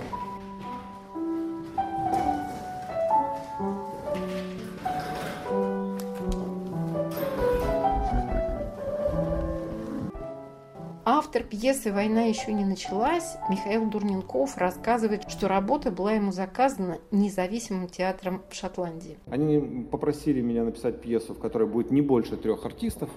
Автор 11.08 11.44
пьесы 11.44 11.92
«Война 11.92 12.24
еще 12.24 12.54
не 12.54 12.66
началась» 12.66 13.38
Михаил 13.50 13.90
Дурненков 13.90 14.58
рассказывает, 14.58 15.30
что 15.30 15.48
работа 15.48 15.92
была 15.92 16.14
ему 16.14 16.32
заказана 16.32 17.00
независимым 17.12 17.88
театром 17.90 18.44
в 18.50 18.56
Шотландии. 18.56 19.18
Они 19.28 19.86
попросили 19.92 20.42
меня 20.42 20.64
написать 20.64 21.02
пьесу, 21.02 21.34
в 21.34 21.40
которой 21.40 21.68
будет 21.68 21.92
не 21.92 22.02
больше 22.02 22.38
трех 22.38 22.66
артистов. 22.66 23.10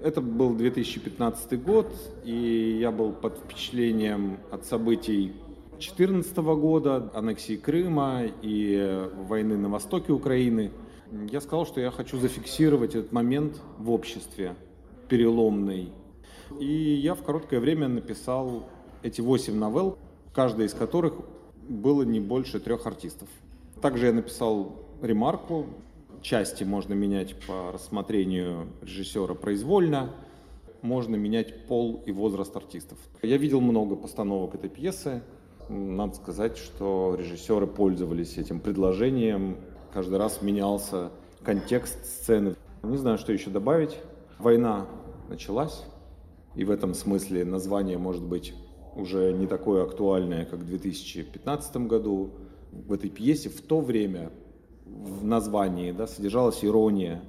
Это 0.00 0.20
был 0.20 0.54
2015 0.54 1.60
год, 1.60 1.92
и 2.24 2.78
я 2.80 2.92
был 2.92 3.10
под 3.10 3.36
впечатлением 3.38 4.38
от 4.52 4.64
событий 4.64 5.32
2014 5.72 6.36
года, 6.36 7.10
аннексии 7.14 7.56
Крыма 7.56 8.22
и 8.40 9.08
войны 9.26 9.56
на 9.56 9.68
востоке 9.68 10.12
Украины. 10.12 10.70
Я 11.32 11.40
сказал, 11.40 11.66
что 11.66 11.80
я 11.80 11.90
хочу 11.90 12.16
зафиксировать 12.16 12.94
этот 12.94 13.10
момент 13.10 13.60
в 13.78 13.90
обществе, 13.90 14.54
переломный. 15.08 15.90
И 16.60 16.66
я 16.66 17.16
в 17.16 17.24
короткое 17.24 17.58
время 17.58 17.88
написал 17.88 18.68
эти 19.02 19.20
восемь 19.20 19.56
новелл, 19.56 19.98
каждая 20.32 20.68
из 20.68 20.74
которых 20.74 21.14
было 21.68 22.04
не 22.04 22.20
больше 22.20 22.60
трех 22.60 22.86
артистов. 22.86 23.28
Также 23.82 24.06
я 24.06 24.12
написал 24.12 24.76
ремарку, 25.02 25.66
части 26.22 26.64
можно 26.64 26.94
менять 26.94 27.34
по 27.46 27.72
рассмотрению 27.72 28.68
режиссера 28.82 29.34
произвольно, 29.34 30.10
можно 30.82 31.16
менять 31.16 31.66
пол 31.66 32.02
и 32.06 32.12
возраст 32.12 32.54
артистов. 32.56 32.98
Я 33.22 33.36
видел 33.36 33.60
много 33.60 33.96
постановок 33.96 34.54
этой 34.54 34.70
пьесы. 34.70 35.22
Надо 35.68 36.14
сказать, 36.14 36.56
что 36.56 37.16
режиссеры 37.18 37.66
пользовались 37.66 38.38
этим 38.38 38.60
предложением. 38.60 39.58
Каждый 39.92 40.18
раз 40.18 40.40
менялся 40.40 41.10
контекст 41.42 42.04
сцены. 42.04 42.54
Не 42.82 42.96
знаю, 42.96 43.18
что 43.18 43.32
еще 43.32 43.50
добавить. 43.50 43.98
Война 44.38 44.86
началась, 45.28 45.84
и 46.54 46.64
в 46.64 46.70
этом 46.70 46.94
смысле 46.94 47.44
название 47.44 47.98
может 47.98 48.22
быть 48.22 48.54
уже 48.94 49.32
не 49.32 49.46
такое 49.46 49.84
актуальное, 49.84 50.44
как 50.44 50.60
в 50.60 50.66
2015 50.66 51.76
году. 51.88 52.30
В 52.70 52.92
этой 52.92 53.10
пьесе 53.10 53.48
в 53.48 53.60
то 53.62 53.80
время 53.80 54.30
в 54.90 55.24
названии 55.24 55.92
да, 55.92 56.06
содержалась 56.06 56.64
ирония, 56.64 57.22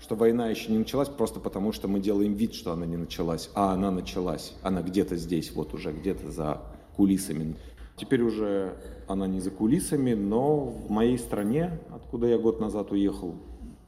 что 0.00 0.16
война 0.16 0.48
еще 0.48 0.72
не 0.72 0.78
началась 0.78 1.08
просто 1.08 1.40
потому, 1.40 1.72
что 1.72 1.88
мы 1.88 2.00
делаем 2.00 2.34
вид, 2.34 2.54
что 2.54 2.72
она 2.72 2.86
не 2.86 2.96
началась, 2.96 3.50
а 3.54 3.72
она 3.72 3.90
началась. 3.90 4.54
Она 4.62 4.82
где-то 4.82 5.16
здесь, 5.16 5.52
вот 5.52 5.74
уже 5.74 5.92
где-то 5.92 6.30
за 6.30 6.60
кулисами. 6.96 7.54
Теперь 7.96 8.22
уже 8.22 8.74
она 9.06 9.26
не 9.26 9.40
за 9.40 9.50
кулисами, 9.50 10.14
но 10.14 10.64
в 10.64 10.90
моей 10.90 11.18
стране, 11.18 11.78
откуда 11.90 12.26
я 12.26 12.38
год 12.38 12.60
назад 12.60 12.90
уехал, 12.90 13.36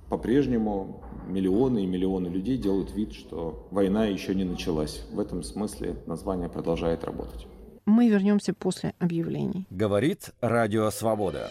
по-прежнему 0.08 1.02
миллионы 1.26 1.82
и 1.82 1.86
миллионы 1.86 2.28
людей 2.28 2.58
делают 2.58 2.94
вид, 2.94 3.12
что 3.12 3.66
война 3.70 4.06
еще 4.06 4.34
не 4.34 4.44
началась. 4.44 5.04
В 5.10 5.18
этом 5.18 5.42
смысле 5.42 5.96
название 6.06 6.48
продолжает 6.48 7.04
работать. 7.04 7.46
Мы 7.86 8.08
вернемся 8.08 8.54
после 8.54 8.94
объявлений. 8.98 9.66
Говорит 9.70 10.30
Радио 10.40 10.90
Свобода. 10.90 11.50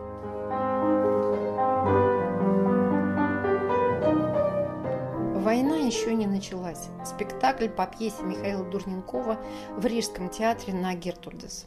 Война 5.51 5.75
еще 5.75 6.15
не 6.15 6.27
началась. 6.27 6.87
Спектакль 7.03 7.67
по 7.67 7.85
пьесе 7.85 8.23
Михаила 8.23 8.63
Дурненкова 8.63 9.37
в 9.75 9.85
Рижском 9.85 10.29
театре 10.29 10.73
на 10.73 10.95
Гертурдес. 10.95 11.65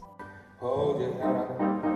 Hold 0.59 0.97
your 0.97 1.94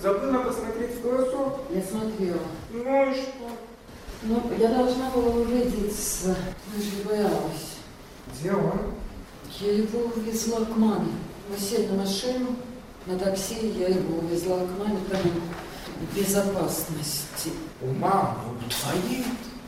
Забыла 0.00 0.38
посмотреть 0.42 0.96
в 0.96 1.02
глазок? 1.02 1.60
Я 1.70 1.82
смотрела. 1.82 2.40
Ну 2.70 3.10
и 3.10 3.14
что? 3.14 3.50
Ну, 4.22 4.42
я 4.58 4.68
должна 4.68 5.10
была 5.10 5.34
убедиться. 5.36 6.36
Я 6.74 6.82
же 6.82 7.08
боялась. 7.08 7.76
Где 8.32 8.52
он? 8.52 8.94
Я 9.60 9.72
его 9.72 10.10
увезла 10.14 10.64
к 10.64 10.76
маме. 10.76 11.12
Мы 11.48 11.56
сели 11.56 11.86
на 11.86 12.02
машину, 12.02 12.56
на 13.06 13.18
такси, 13.18 13.72
я 13.78 13.88
его 13.88 14.18
увезла 14.18 14.58
к 14.58 14.78
маме 14.78 14.98
там 15.10 15.22
в 16.00 16.16
безопасности. 16.16 17.52
У 17.80 17.92
мамы, 17.92 18.36
у 18.50 18.70
твоей? 18.70 19.24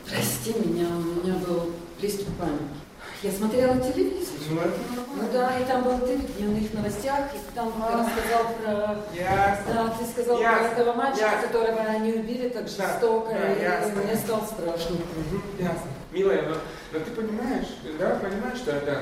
Прости 0.07 0.53
меня, 0.53 0.87
у 0.89 1.25
меня 1.25 1.35
был 1.39 1.71
приступ 1.99 2.27
паники. 2.37 2.88
Я 3.21 3.31
смотрела 3.33 3.75
телевизор. 3.79 4.33
Ну, 4.49 4.61
это 4.61 4.73
Ну 5.15 5.23
да, 5.33 5.59
и 5.59 5.65
там 5.65 5.83
был 5.83 5.99
ты 5.99 6.15
в 6.17 6.37
дневных 6.37 6.73
новостях, 6.73 7.19
и 7.35 7.53
там 7.55 7.71
ты 7.73 7.97
рассказал 7.97 8.53
про... 8.63 8.97
Ясно. 9.13 9.73
Да, 9.73 9.93
ты 9.99 10.05
сказал 10.09 10.39
Ясно. 10.39 10.59
про 10.59 10.67
этого 10.81 10.93
мальчика, 10.93 11.25
Ясно. 11.25 11.47
которого 11.47 11.81
они 11.81 12.13
убили 12.13 12.47
так 12.49 12.63
Да, 12.63 12.69
жестоко, 12.69 13.33
да, 13.33 13.53
и 13.53 13.61
ясно. 13.61 14.01
мне 14.03 14.15
стало 14.15 14.45
страшно. 14.45 14.95
Мгм, 14.95 15.41
Ясно. 15.59 15.91
Милая, 16.11 16.41
но, 16.43 16.55
но 16.93 16.99
ты 16.99 17.11
понимаешь, 17.11 17.67
да, 17.99 18.19
понимаешь, 18.21 18.57
что 18.57 18.71
это 18.71 19.01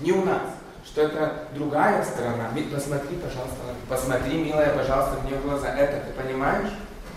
не 0.00 0.10
у 0.12 0.24
нас, 0.24 0.42
что 0.84 1.02
это 1.02 1.44
другая 1.54 2.04
страна. 2.04 2.50
Ми- 2.52 2.62
Посмотри, 2.64 3.16
пожалуйста, 3.16 3.56
посмотри, 3.88 4.38
милая, 4.38 4.76
пожалуйста, 4.76 5.20
мне 5.22 5.38
в 5.38 5.42
глаза. 5.42 5.68
Это 5.68 6.04
ты 6.04 6.20
понимаешь? 6.20 6.70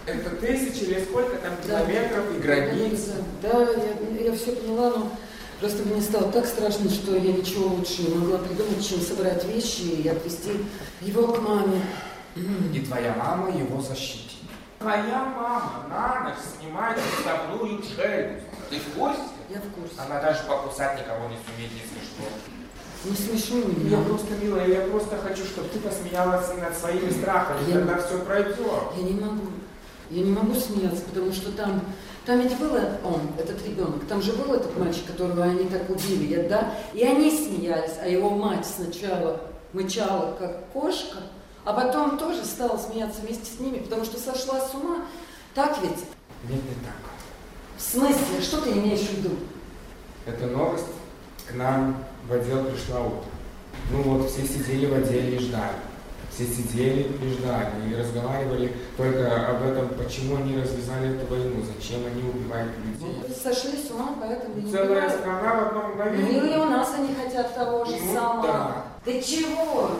Это 0.06 0.30
тысячи 0.38 0.84
или 0.84 1.04
сколько 1.04 1.38
там 1.38 1.52
Да. 1.68 1.80
километров 1.80 2.24
и 2.36 2.40
границ. 2.40 3.08
Да, 3.42 3.50
я, 3.62 4.30
я 4.30 4.32
все 4.36 4.52
поняла, 4.54 4.90
но 4.92 5.12
просто 5.60 5.84
мне 5.84 6.02
стало 6.02 6.32
так 6.32 6.46
страшно, 6.46 6.90
что 6.90 7.16
я 7.16 7.32
ничего 7.34 7.68
лучше 7.70 8.04
не 8.04 8.16
могла 8.16 8.38
придумать, 8.40 8.88
чем 8.88 9.02
собрать 9.02 9.44
вещи 9.46 9.82
и 9.82 10.08
отвезти 10.08 10.52
его 11.02 11.28
к 11.28 11.42
маме. 11.42 11.82
И 12.74 12.80
твоя 12.82 13.16
мама 13.18 13.50
его 13.56 13.82
защитит. 13.82 14.26
Твоя 14.80 15.26
мама 15.36 15.86
на 15.90 16.24
ночь 16.30 16.40
снимает 16.58 16.98
вставную 17.00 17.82
челюсть. 17.82 18.46
Ты 18.70 18.80
в 18.80 18.98
курсе? 18.98 19.20
Я 19.50 19.58
в 19.58 19.70
курсе. 19.74 19.96
Она 19.98 20.22
даже 20.22 20.44
покусать 20.48 21.00
никого 21.00 21.28
не 21.28 21.36
сумеет, 21.46 21.72
если 21.74 22.00
что. 22.06 22.24
Не 23.10 23.16
смешно 23.16 23.58
Я 23.60 23.98
меня. 23.98 24.04
просто, 24.08 24.28
милая, 24.42 24.68
я 24.68 24.82
просто 24.82 25.18
хочу, 25.18 25.44
чтобы 25.44 25.68
ты 25.70 25.80
посмеялась 25.80 26.48
над 26.58 26.78
своими 26.78 27.10
страхами, 27.10 27.68
Я- 27.68 27.74
тогда 27.80 27.98
все 28.02 28.20
пройдет. 28.20 28.58
Я 28.98 29.04
не 29.04 29.20
могу. 29.20 29.48
Я 30.12 30.24
не 30.24 30.32
могу 30.32 30.54
смеяться, 30.56 31.02
потому 31.04 31.32
что 31.34 31.52
там, 31.52 31.82
там 32.30 32.42
ведь 32.42 32.56
был 32.60 32.76
он, 32.76 33.22
этот 33.40 33.66
ребенок, 33.66 34.06
там 34.08 34.22
же 34.22 34.34
был 34.34 34.54
этот 34.54 34.78
мальчик, 34.78 35.08
которого 35.08 35.46
они 35.46 35.68
так 35.68 35.90
убили, 35.90 36.48
да? 36.48 36.76
И 36.94 37.04
они 37.04 37.32
смеялись, 37.32 37.96
а 38.00 38.08
его 38.08 38.30
мать 38.30 38.68
сначала 38.68 39.42
мычала, 39.74 40.36
как 40.38 40.70
кошка, 40.72 41.24
а 41.66 41.74
потом 41.74 42.20
тоже 42.20 42.46
стала 42.46 42.78
смеяться 42.78 43.22
вместе 43.22 43.46
с 43.52 43.60
ними, 43.60 43.80
потому 43.80 44.06
что 44.06 44.20
сошла 44.20 44.62
с 44.62 44.76
ума. 44.76 45.06
Так 45.56 45.80
ведь? 45.82 45.98
Нет, 46.44 46.62
не 46.64 46.86
так. 46.86 47.02
В 47.78 47.82
смысле? 47.82 48.42
Что 48.44 48.62
ты 48.62 48.74
имеешь 48.74 49.00
в 49.00 49.14
виду? 49.18 49.36
Эта 50.28 50.46
новость 50.46 50.86
к 51.48 51.56
нам 51.56 51.98
в 52.28 52.34
отдел 52.34 52.64
пришла 52.66 53.00
утром. 53.00 53.24
Ну 53.92 54.04
вот, 54.04 54.30
все 54.30 54.44
сидели 54.44 54.86
в 54.86 54.94
отделе 54.94 55.38
и 55.38 55.40
ждали. 55.40 55.78
Все 56.40 56.46
сидели 56.48 57.02
и 57.22 57.30
ждали, 57.34 57.70
и 57.92 57.96
разговаривали 58.00 58.74
только 58.96 59.46
об 59.50 59.62
этом, 59.62 59.90
почему 59.90 60.38
они 60.38 60.56
развязали 60.58 61.14
эту 61.18 61.28
войну, 61.28 61.62
зачем 61.66 62.00
они 62.06 62.24
убивают 62.30 62.72
людей. 62.78 63.36
Сошли 63.44 63.74
с 63.78 63.92
ума, 63.92 64.16
поэтому 64.22 64.58
и 64.58 64.62
не 64.62 64.72
Целая 64.72 64.88
убивают. 64.90 65.14
страна 65.20 65.54
в 65.56 65.68
одно 65.68 65.82
Ну 65.82 65.88
мгновение. 65.96 66.38
или 66.38 66.58
у 66.58 66.64
нас 66.64 66.94
они 66.98 67.14
хотят 67.14 67.54
того 67.54 67.84
же 67.84 67.92
Ну 68.02 68.14
самого. 68.14 68.44
да. 68.48 68.84
Ты 69.04 69.22
чего? 69.22 69.92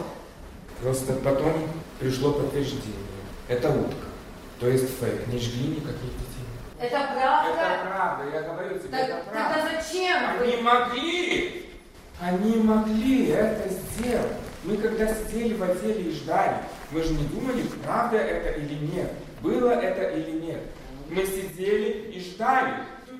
Просто 0.80 1.12
потом 1.12 1.52
пришло 1.98 2.32
подтверждение. 2.32 2.86
Это 3.48 3.68
утка. 3.68 4.06
То 4.60 4.68
есть 4.68 4.98
фейк. 4.98 5.26
Не 5.26 5.38
жгли 5.38 5.68
никаких 5.76 6.00
детей. 6.00 6.46
Это 6.80 6.96
Это 6.96 7.12
правда? 7.12 7.86
правда, 7.86 8.24
я 8.34 8.42
говорю 8.50 8.78
тебе, 8.78 8.88
Так- 8.88 9.08
это 9.10 9.24
правда. 9.30 9.54
тогда 9.56 9.70
зачем 9.82 10.18
Они 10.40 10.56
вы? 10.56 10.62
могли! 10.62 11.66
Они 12.18 12.56
могли 12.62 13.26
это 13.28 13.68
сделать. 13.68 14.32
Мы 14.62 14.76
когда 14.76 15.06
сидели 15.14 15.54
в 15.54 15.62
отделе 15.62 16.10
и 16.10 16.12
ждали, 16.12 16.56
мы 16.90 17.02
же 17.02 17.14
не 17.14 17.24
думали, 17.28 17.62
правда 17.82 18.18
это 18.18 18.60
или 18.60 18.74
нет, 18.74 19.10
было 19.40 19.70
это 19.70 20.10
или 20.10 20.32
нет. 20.32 20.60
Мы 21.08 21.24
сидели 21.24 22.12
и 22.12 22.20
ждали. 22.20 22.74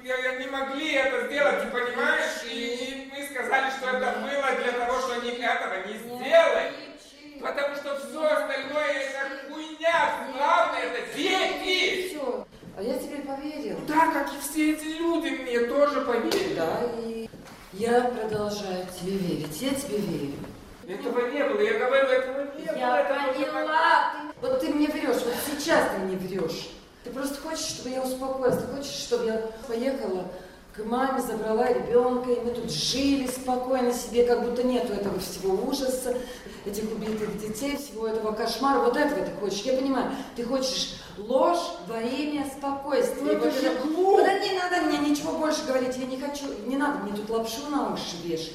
Я 0.05 0.37
Не 0.39 0.47
могли 0.47 0.93
это 0.95 1.27
сделать, 1.27 1.63
ты 1.63 1.69
понимаешь? 1.69 2.43
И, 2.51 2.57
и 2.57 3.11
мы 3.13 3.27
сказали, 3.27 3.71
что 3.71 3.91
это 3.91 4.19
было 4.21 4.63
для 4.63 4.73
того, 4.73 5.01
что 5.01 5.15
они 5.15 5.31
этого 5.31 5.87
не 5.87 5.99
сделали. 5.99 6.73
Потому 7.41 7.75
что 7.77 7.99
все 7.99 8.25
остальное 8.25 8.93
это 8.93 9.53
хуйня. 9.53 10.33
Главное 10.37 10.83
это 10.85 11.17
дети. 11.17 12.09
Все. 12.09 12.47
А 12.77 12.83
я 12.83 12.99
тебе 12.99 13.19
поверила. 13.19 13.81
Да, 13.87 14.13
как 14.13 14.33
и 14.33 14.41
все 14.41 14.73
эти 14.73 14.85
люди 14.99 15.29
мне 15.29 15.61
тоже 15.67 16.01
поверили. 16.01 16.55
Да, 16.55 16.83
и 16.99 17.29
я 17.73 18.01
продолжаю 18.03 18.87
тебе 18.99 19.13
верить. 19.13 19.61
Я 19.61 19.71
тебе 19.71 19.99
верю. 19.99 20.35
Этого 20.87 21.31
не 21.31 21.45
было, 21.45 21.61
я 21.61 21.79
говорю, 21.79 22.07
этого 22.09 22.43
не 22.59 22.67
было. 22.67 22.77
Я 22.77 23.01
это 23.01 23.39
было 23.39 23.47
поняла. 23.47 24.13
Ты- 24.41 24.47
Вот 24.47 24.61
ты 24.61 24.69
мне 24.71 24.89
врешь, 24.89 25.23
вот 25.25 25.35
сейчас 25.47 25.91
ты 25.95 25.99
мне 26.03 26.17
врешь. 26.17 26.71
Ты 27.05 27.11
просто 27.11 27.41
хочешь, 27.41 27.65
чтобы 27.67 27.91
я 27.91 28.03
успокоилась, 28.03 28.57
ты 28.63 28.67
хочешь, 28.77 28.93
чтобы 28.93 29.27
я 29.27 29.43
поехала 29.69 30.25
к 30.75 30.85
маме, 30.85 31.21
забрала 31.21 31.67
ребенка, 31.69 32.31
и 32.31 32.41
мы 32.41 32.51
тут 32.53 32.71
жили 32.71 33.27
спокойно 33.27 33.93
себе, 33.93 34.25
как 34.25 34.43
будто 34.45 34.63
нету 34.63 34.93
этого 34.93 35.19
всего 35.19 35.55
ужаса, 35.67 36.17
этих 36.65 36.85
убитых 36.93 37.39
детей, 37.41 37.77
всего 37.77 38.07
этого 38.07 38.33
кошмара. 38.33 38.81
Вот 38.81 38.97
этого 38.97 39.25
ты 39.25 39.33
хочешь. 39.41 39.63
Я 39.63 39.75
понимаю, 39.75 40.11
ты 40.37 40.45
хочешь 40.45 40.95
ложь 41.19 41.73
во 41.87 42.01
имя 42.01 42.47
спокойствия. 42.57 43.23
Ну, 43.23 43.33
это 43.33 43.45
Вот 43.47 43.55
же 43.55 43.67
это- 43.67 43.87
глупо. 43.89 44.23
Да 44.23 44.39
не 44.39 44.53
надо 44.59 44.77
мне 44.83 44.99
ничего 45.11 45.33
больше 45.33 45.65
говорить, 45.67 45.97
я 45.97 46.07
не 46.07 46.19
хочу, 46.19 46.45
не 46.67 46.77
надо 46.77 46.99
мне 47.01 47.13
тут 47.17 47.29
лапшу 47.31 47.67
на 47.71 47.93
уши 47.95 48.17
вешать. 48.25 48.53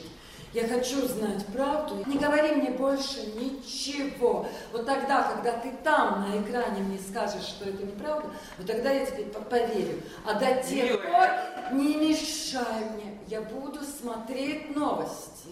Я 0.56 0.66
хочу 0.70 1.06
знать 1.06 1.46
правду. 1.48 2.02
Не 2.06 2.18
говори 2.18 2.56
мне 2.56 2.70
больше 2.70 3.20
ничего. 3.36 4.48
Вот 4.72 4.86
тогда, 4.86 5.24
когда 5.24 5.52
ты 5.52 5.70
там 5.84 6.30
на 6.30 6.42
экране 6.42 6.82
мне 6.82 6.98
скажешь, 6.98 7.44
что 7.44 7.68
это 7.68 7.84
неправда, 7.84 8.30
вот 8.58 8.66
тогда 8.66 8.90
я 8.90 9.06
тебе 9.06 9.26
по- 9.26 9.42
поверю. 9.42 10.02
А 10.26 10.36
до 10.36 10.46
тех 10.64 10.92
Милая. 10.92 11.12
пор 11.68 11.74
не 11.78 11.96
мешай 11.98 12.86
мне. 12.96 13.18
Я 13.28 13.42
буду 13.42 13.82
смотреть 13.84 14.74
новости. 14.74 15.50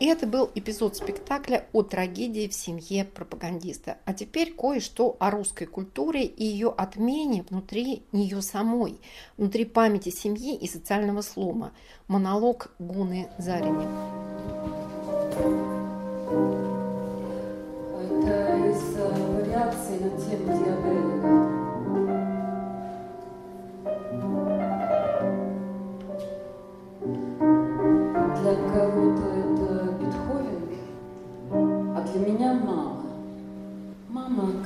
И 0.00 0.06
это 0.06 0.26
был 0.26 0.50
эпизод 0.54 0.96
спектакля 0.96 1.66
о 1.74 1.82
трагедии 1.82 2.48
в 2.48 2.54
семье 2.54 3.04
пропагандиста. 3.04 3.98
А 4.06 4.14
теперь 4.14 4.54
кое-что 4.54 5.14
о 5.20 5.30
русской 5.30 5.66
культуре 5.66 6.24
и 6.24 6.42
ее 6.42 6.70
отмене 6.70 7.44
внутри 7.48 8.02
нее 8.10 8.40
самой, 8.40 8.98
внутри 9.36 9.66
памяти 9.66 10.08
семьи 10.08 10.56
и 10.56 10.66
социального 10.66 11.20
слома. 11.20 11.72
Монолог 12.08 12.72
Гуны 12.78 13.28
Зарини. 13.36 13.86
Это 16.30 16.59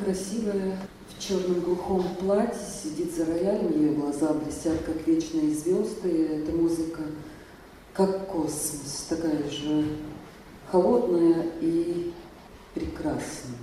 красивая, 0.05 0.79
в 1.09 1.23
черном 1.23 1.61
глухом 1.61 2.05
платье, 2.21 2.61
сидит 2.83 3.15
за 3.15 3.25
роялем, 3.25 3.73
ее 3.73 3.93
глаза 3.93 4.33
блестят, 4.35 4.79
как 4.85 5.07
вечные 5.07 5.55
звезды, 5.55 6.27
эта 6.27 6.53
музыка 6.53 7.03
как 7.95 8.27
космос, 8.27 9.07
такая 9.09 9.49
же 9.49 9.87
холодная 10.71 11.47
и 11.61 12.13
прекрасная. 12.75 13.59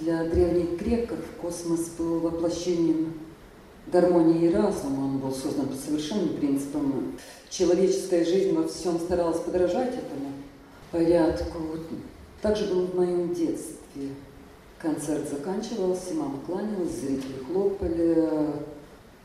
Для 0.00 0.24
древних 0.24 0.78
греков 0.80 1.18
космос 1.40 1.88
был 1.98 2.20
воплощением 2.20 3.14
гармонии 3.88 4.48
и 4.48 4.54
разума, 4.54 5.04
он 5.04 5.18
был 5.18 5.32
создан 5.32 5.66
по 5.66 5.74
совершенным 5.74 6.36
принципам. 6.36 7.18
Человеческая 7.50 8.24
жизнь 8.24 8.54
во 8.54 8.66
всем 8.66 8.98
старалась 8.98 9.40
подражать 9.40 9.94
этому 9.94 10.32
порядку. 10.90 11.58
Так 12.40 12.56
же 12.56 12.66
было 12.66 12.86
в 12.86 12.94
моем 12.94 13.34
детстве. 13.34 14.10
Концерт 14.84 15.30
заканчивался, 15.30 16.12
мама 16.12 16.38
кланялась, 16.44 17.00
зрители 17.00 17.42
хлопали, 17.46 18.50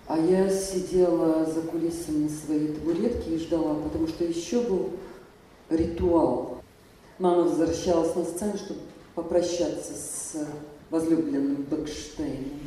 а 0.07 0.17
я 0.17 0.49
сидела 0.49 1.45
за 1.45 1.61
кулисами 1.63 2.23
на 2.23 2.29
своей 2.29 2.69
табуретке 2.69 3.35
и 3.35 3.39
ждала, 3.39 3.73
потому 3.73 4.07
что 4.07 4.23
еще 4.23 4.61
был 4.61 4.91
ритуал. 5.69 6.61
Мама 7.17 7.41
возвращалась 7.41 8.15
на 8.15 8.23
сцену, 8.23 8.53
чтобы 8.55 8.79
попрощаться 9.15 9.95
с 9.95 10.47
возлюбленным 10.91 11.65
Бекштейном. 11.69 12.61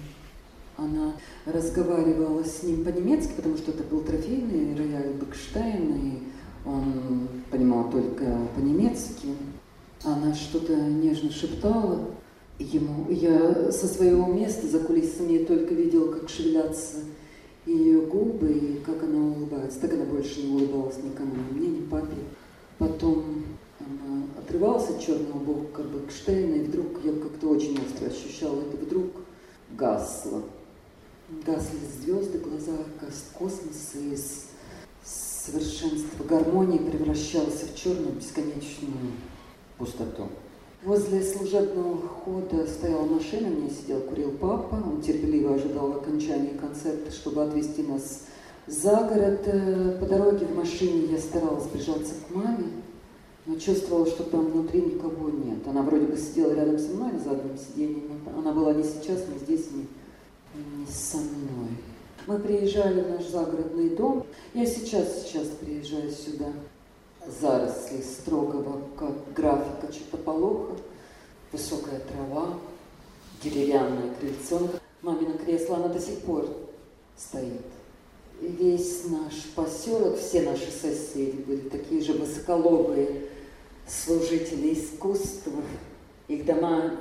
Она 0.76 1.14
разговаривала 1.46 2.44
с 2.44 2.62
ним 2.62 2.84
по-немецки, 2.84 3.32
потому 3.34 3.56
что 3.56 3.70
это 3.70 3.84
был 3.84 4.02
трофейный 4.02 4.76
рояль 4.76 5.14
Бекштейн, 5.14 5.94
и 5.96 6.22
он 6.66 7.28
понимал 7.50 7.90
только 7.90 8.36
по-немецки. 8.54 9.28
Она 10.04 10.34
что-то 10.34 10.76
нежно 10.76 11.30
шептала 11.30 12.12
ему. 12.62 13.10
Я 13.10 13.72
со 13.72 13.86
своего 13.86 14.26
места 14.26 14.66
за 14.66 14.80
кулисами 14.80 15.44
только 15.44 15.74
видела, 15.74 16.12
как 16.12 16.28
шевелятся 16.28 16.98
ее 17.66 18.00
губы, 18.02 18.52
и 18.52 18.80
как 18.84 19.02
она 19.02 19.18
улыбается. 19.18 19.80
Так 19.80 19.92
она 19.94 20.04
больше 20.04 20.42
не 20.42 20.54
улыбалась 20.54 20.98
никому, 21.02 21.32
ни 21.34 21.58
мне, 21.58 21.68
ни 21.68 21.86
папе. 21.86 22.16
Потом 22.78 23.44
она 23.80 24.24
отрывалась 24.38 24.90
от 24.90 25.00
черного 25.00 25.38
бока 25.38 25.82
Бэкштейна, 25.82 26.56
и 26.56 26.64
вдруг 26.64 26.86
я 27.04 27.12
как-то 27.12 27.48
очень 27.48 27.78
остро 27.78 28.06
ощущала 28.06 28.60
это, 28.60 28.76
вдруг 28.76 29.06
гасло. 29.76 30.42
Гасли 31.46 31.78
звезды, 32.00 32.38
глаза 32.38 32.72
космоса 33.38 33.98
из 33.98 34.46
совершенства 35.04 36.24
гармонии 36.24 36.78
превращался 36.78 37.66
в 37.66 37.74
черную 37.74 38.12
бесконечную 38.12 39.12
пустоту. 39.78 40.28
Возле 40.84 41.22
служебного 41.22 41.96
входа 41.96 42.66
стояла 42.66 43.04
машина, 43.04 43.50
в 43.50 43.60
ней 43.60 43.70
сидел, 43.70 44.00
курил 44.00 44.32
папа. 44.32 44.82
Он 44.84 45.00
терпеливо 45.00 45.54
ожидал 45.54 45.92
окончания 45.92 46.58
концерта, 46.58 47.12
чтобы 47.12 47.44
отвезти 47.44 47.84
нас 47.84 48.22
за 48.66 48.90
город. 48.90 49.42
Э, 49.46 49.96
по 50.00 50.06
дороге 50.06 50.44
в 50.44 50.56
машине 50.56 51.06
я 51.12 51.18
старалась 51.18 51.68
прижаться 51.68 52.14
к 52.14 52.34
маме, 52.34 52.66
но 53.46 53.54
чувствовала, 53.60 54.06
что 54.06 54.24
там 54.24 54.48
внутри 54.50 54.82
никого 54.82 55.30
нет. 55.30 55.64
Она 55.68 55.82
вроде 55.82 56.06
бы 56.06 56.16
сидела 56.16 56.52
рядом 56.52 56.80
со 56.80 56.88
мной 56.88 57.12
на 57.12 57.20
заднем 57.20 57.56
сиденье, 57.56 58.02
но 58.26 58.40
она 58.40 58.50
была 58.50 58.74
не 58.74 58.82
сейчас, 58.82 59.20
не 59.32 59.38
здесь, 59.38 59.68
не, 59.70 59.86
не 60.56 60.86
со 60.86 61.18
мной. 61.18 61.70
Мы 62.26 62.40
приезжали 62.40 63.02
в 63.02 63.08
наш 63.08 63.28
загородный 63.28 63.90
дом. 63.90 64.26
Я 64.52 64.66
сейчас, 64.66 65.26
сейчас 65.26 65.46
приезжаю 65.60 66.10
сюда 66.10 66.52
заросли 67.26 68.02
строгого 68.02 68.82
как 68.98 69.32
графика 69.34 69.92
чертополоха, 69.92 70.76
высокая 71.52 72.00
трава, 72.00 72.58
деревянное 73.42 74.14
крыльцо. 74.14 74.68
Мамина 75.02 75.36
кресло, 75.38 75.76
она 75.76 75.88
до 75.88 76.00
сих 76.00 76.20
пор 76.20 76.46
стоит. 77.16 77.62
И 78.40 78.46
весь 78.46 79.04
наш 79.06 79.34
поселок, 79.54 80.18
все 80.18 80.42
наши 80.42 80.70
соседи 80.70 81.36
были 81.42 81.68
такие 81.68 82.02
же 82.02 82.12
высоколобые 82.12 83.28
служители 83.86 84.74
искусства. 84.74 85.60
Их 86.28 86.44
дома 86.44 86.92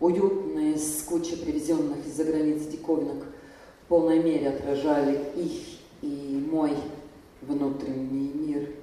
уютные, 0.00 0.78
с 0.78 1.02
кучей 1.02 1.36
привезенных 1.36 2.06
из-за 2.06 2.24
границы 2.24 2.70
диковинок, 2.70 3.24
в 3.84 3.88
полной 3.88 4.22
мере 4.22 4.48
отражали 4.48 5.32
их 5.36 5.62
и 6.02 6.46
мой 6.50 6.74
внутренний 7.42 8.30
мир– 8.34 8.70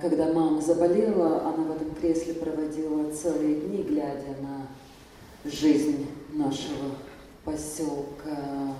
когда 0.00 0.32
мама 0.32 0.60
заболела, 0.60 1.42
она 1.42 1.64
в 1.64 1.72
этом 1.72 1.94
кресле 1.94 2.34
проводила 2.34 3.10
целые 3.12 3.56
дни, 3.56 3.82
глядя 3.82 4.36
на 4.40 5.50
жизнь 5.50 6.06
нашего 6.32 6.96
поселка. 7.44 8.74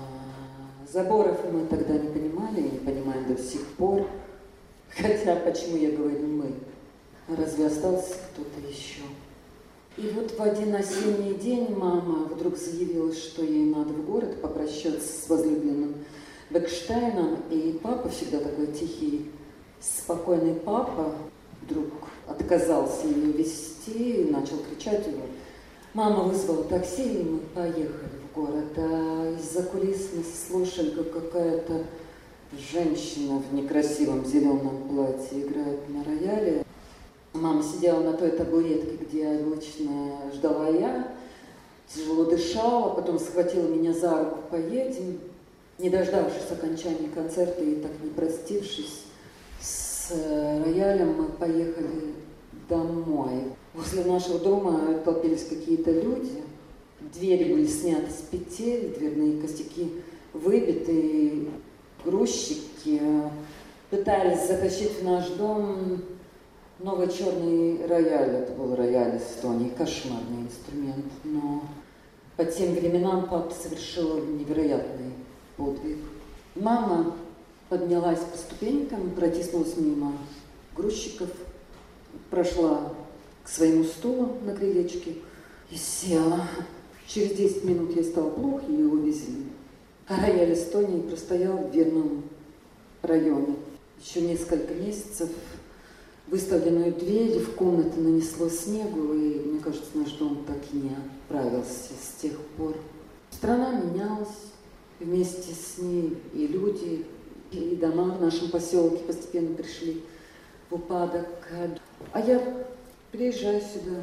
Заборов 0.91 1.39
мы 1.51 1.65
тогда 1.67 1.93
не 1.93 2.09
понимали, 2.09 2.61
не 2.61 2.79
понимаем 2.79 3.33
до 3.33 3.41
сих 3.41 3.65
пор. 3.77 4.07
Хотя, 4.89 5.37
почему 5.37 5.77
я 5.77 5.91
говорю 5.91 6.27
«мы»? 6.27 6.53
Разве 7.29 7.67
остался 7.67 8.15
кто-то 8.33 8.67
еще? 8.67 9.03
И 9.97 10.11
вот 10.13 10.31
в 10.37 10.41
один 10.41 10.75
осенний 10.75 11.35
день 11.35 11.73
мама 11.75 12.25
вдруг 12.25 12.57
заявила, 12.57 13.13
что 13.13 13.43
ей 13.43 13.65
надо 13.65 13.93
в 13.93 14.05
город 14.05 14.41
попрощаться 14.41 15.07
с 15.07 15.29
возлюбленным 15.29 15.95
Бекштейном, 16.49 17.37
и 17.49 17.79
папа 17.81 18.09
всегда 18.09 18.39
такой 18.39 18.67
тихий, 18.67 19.31
спокойный 19.81 20.55
папа 20.55 21.13
вдруг 21.63 21.87
отказался 22.27 23.07
ее 23.07 23.31
вести 23.31 24.21
и 24.21 24.31
начал 24.31 24.57
кричать 24.59 25.07
его. 25.07 25.23
Мама 25.93 26.23
вызвала 26.23 26.63
такси, 26.63 27.03
и 27.03 27.23
мы 27.23 27.39
поехали 27.53 28.11
в 28.31 28.35
город. 28.35 28.71
А 28.77 29.35
из-за 29.37 29.63
кулис 29.63 30.09
мы 30.15 30.23
слушали, 30.23 30.91
как 30.91 31.11
какая-то 31.11 31.83
женщина 32.71 33.41
в 33.41 33.53
некрасивом 33.53 34.25
зеленом 34.25 34.87
платье 34.89 35.41
играет 35.41 35.89
на 35.89 36.03
рояле. 36.03 36.63
Мама 37.33 37.63
сидела 37.63 38.01
на 38.01 38.13
той 38.13 38.31
табуретке, 38.31 38.97
где 39.05 39.27
обычно 39.27 40.31
ждала 40.33 40.67
я, 40.67 41.13
тяжело 41.87 42.25
дышала, 42.25 42.93
потом 42.93 43.19
схватила 43.19 43.67
меня 43.67 43.93
за 43.93 44.19
руку, 44.19 44.39
поедем. 44.49 45.19
Не 45.77 45.89
дождавшись 45.89 46.51
окончания 46.51 47.09
концерта 47.13 47.63
и 47.63 47.75
так 47.75 47.91
не 48.03 48.11
простившись, 48.11 49.05
с 50.01 50.11
э, 50.11 50.63
роялем 50.63 51.13
мы 51.13 51.25
поехали 51.29 52.13
домой. 52.67 53.43
Возле 53.73 54.03
нашего 54.03 54.39
дома 54.39 54.95
толпились 55.05 55.45
какие-то 55.47 55.91
люди. 55.91 56.43
Двери 57.13 57.53
были 57.53 57.67
сняты 57.67 58.09
с 58.11 58.21
петель, 58.21 58.95
дверные 58.97 59.41
костяки 59.41 59.91
выбиты. 60.33 61.49
Грузчики 62.03 63.01
пытались 63.89 64.47
затащить 64.47 64.99
в 64.99 65.03
наш 65.03 65.27
дом 65.29 66.01
новый 66.79 67.07
черный 67.07 67.85
рояль. 67.85 68.29
Это 68.29 68.53
был 68.53 68.75
рояль 68.75 69.17
Эстонии, 69.17 69.69
кошмарный 69.69 70.43
инструмент. 70.43 71.05
Но 71.23 71.63
по 72.37 72.45
тем 72.45 72.73
временам 72.73 73.27
папа 73.29 73.53
совершил 73.53 74.25
невероятный 74.25 75.13
подвиг. 75.57 75.99
Мама 76.55 77.15
поднялась 77.71 78.19
по 78.19 78.37
ступенькам, 78.37 79.11
протиснулась 79.11 79.77
мимо 79.77 80.11
грузчиков, 80.75 81.29
прошла 82.29 82.91
к 83.45 83.47
своему 83.47 83.85
стулу 83.85 84.39
на 84.43 84.53
крылечке 84.53 85.15
и 85.71 85.77
села. 85.77 86.41
Через 87.07 87.31
10 87.31 87.63
минут 87.63 87.95
ей 87.95 88.03
стало 88.03 88.29
плохо, 88.31 88.65
ее 88.67 88.87
увезли. 88.89 89.45
А 90.05 90.19
рояль 90.19 90.53
Эстонии 90.53 90.99
простоял 90.99 91.59
в 91.59 91.73
верном 91.73 92.23
районе. 93.03 93.55
Еще 94.03 94.19
несколько 94.19 94.73
месяцев 94.73 95.29
выставленную 96.27 96.91
дверь 96.91 97.39
в 97.39 97.55
комнаты 97.55 98.01
нанесло 98.01 98.49
снегу, 98.49 99.13
и, 99.13 99.39
мне 99.45 99.59
кажется, 99.59 99.91
наш 99.93 100.11
дом 100.11 100.43
так 100.45 100.57
и 100.73 100.75
не 100.75 100.91
отправился 100.91 101.93
с 101.93 102.21
тех 102.21 102.37
пор. 102.57 102.75
Страна 103.29 103.79
менялась, 103.79 104.27
вместе 104.99 105.53
с 105.53 105.77
ней 105.77 106.17
и 106.33 106.47
люди, 106.47 107.05
и 107.51 107.75
дома 107.75 108.15
в 108.15 108.21
нашем 108.21 108.49
поселке 108.49 109.03
постепенно 109.03 109.55
пришли 109.55 110.03
в 110.69 110.75
упадок. 110.75 111.27
А 112.13 112.19
я 112.19 112.41
приезжаю 113.11 113.61
сюда 113.61 113.97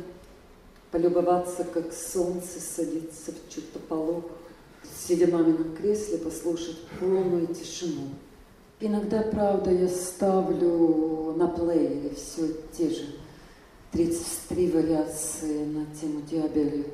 полюбоваться, 0.91 1.65
как 1.65 1.93
солнце 1.93 2.61
садится 2.61 3.33
в 3.33 3.53
чертополох, 3.53 4.25
сидя 5.07 5.27
в 5.27 5.33
мамином 5.33 5.75
кресле, 5.77 6.19
послушать 6.19 6.79
полную 7.01 7.47
тишину. 7.49 8.09
Иногда, 8.81 9.23
правда, 9.23 9.71
я 9.71 9.89
ставлю 9.89 11.35
на 11.37 11.49
плеере 11.49 12.13
все 12.15 12.49
те 12.77 12.91
же 12.91 13.07
33 13.93 14.71
вариации 14.71 15.65
на 15.65 15.87
тему 16.01 16.23
Диабели. 16.31 16.87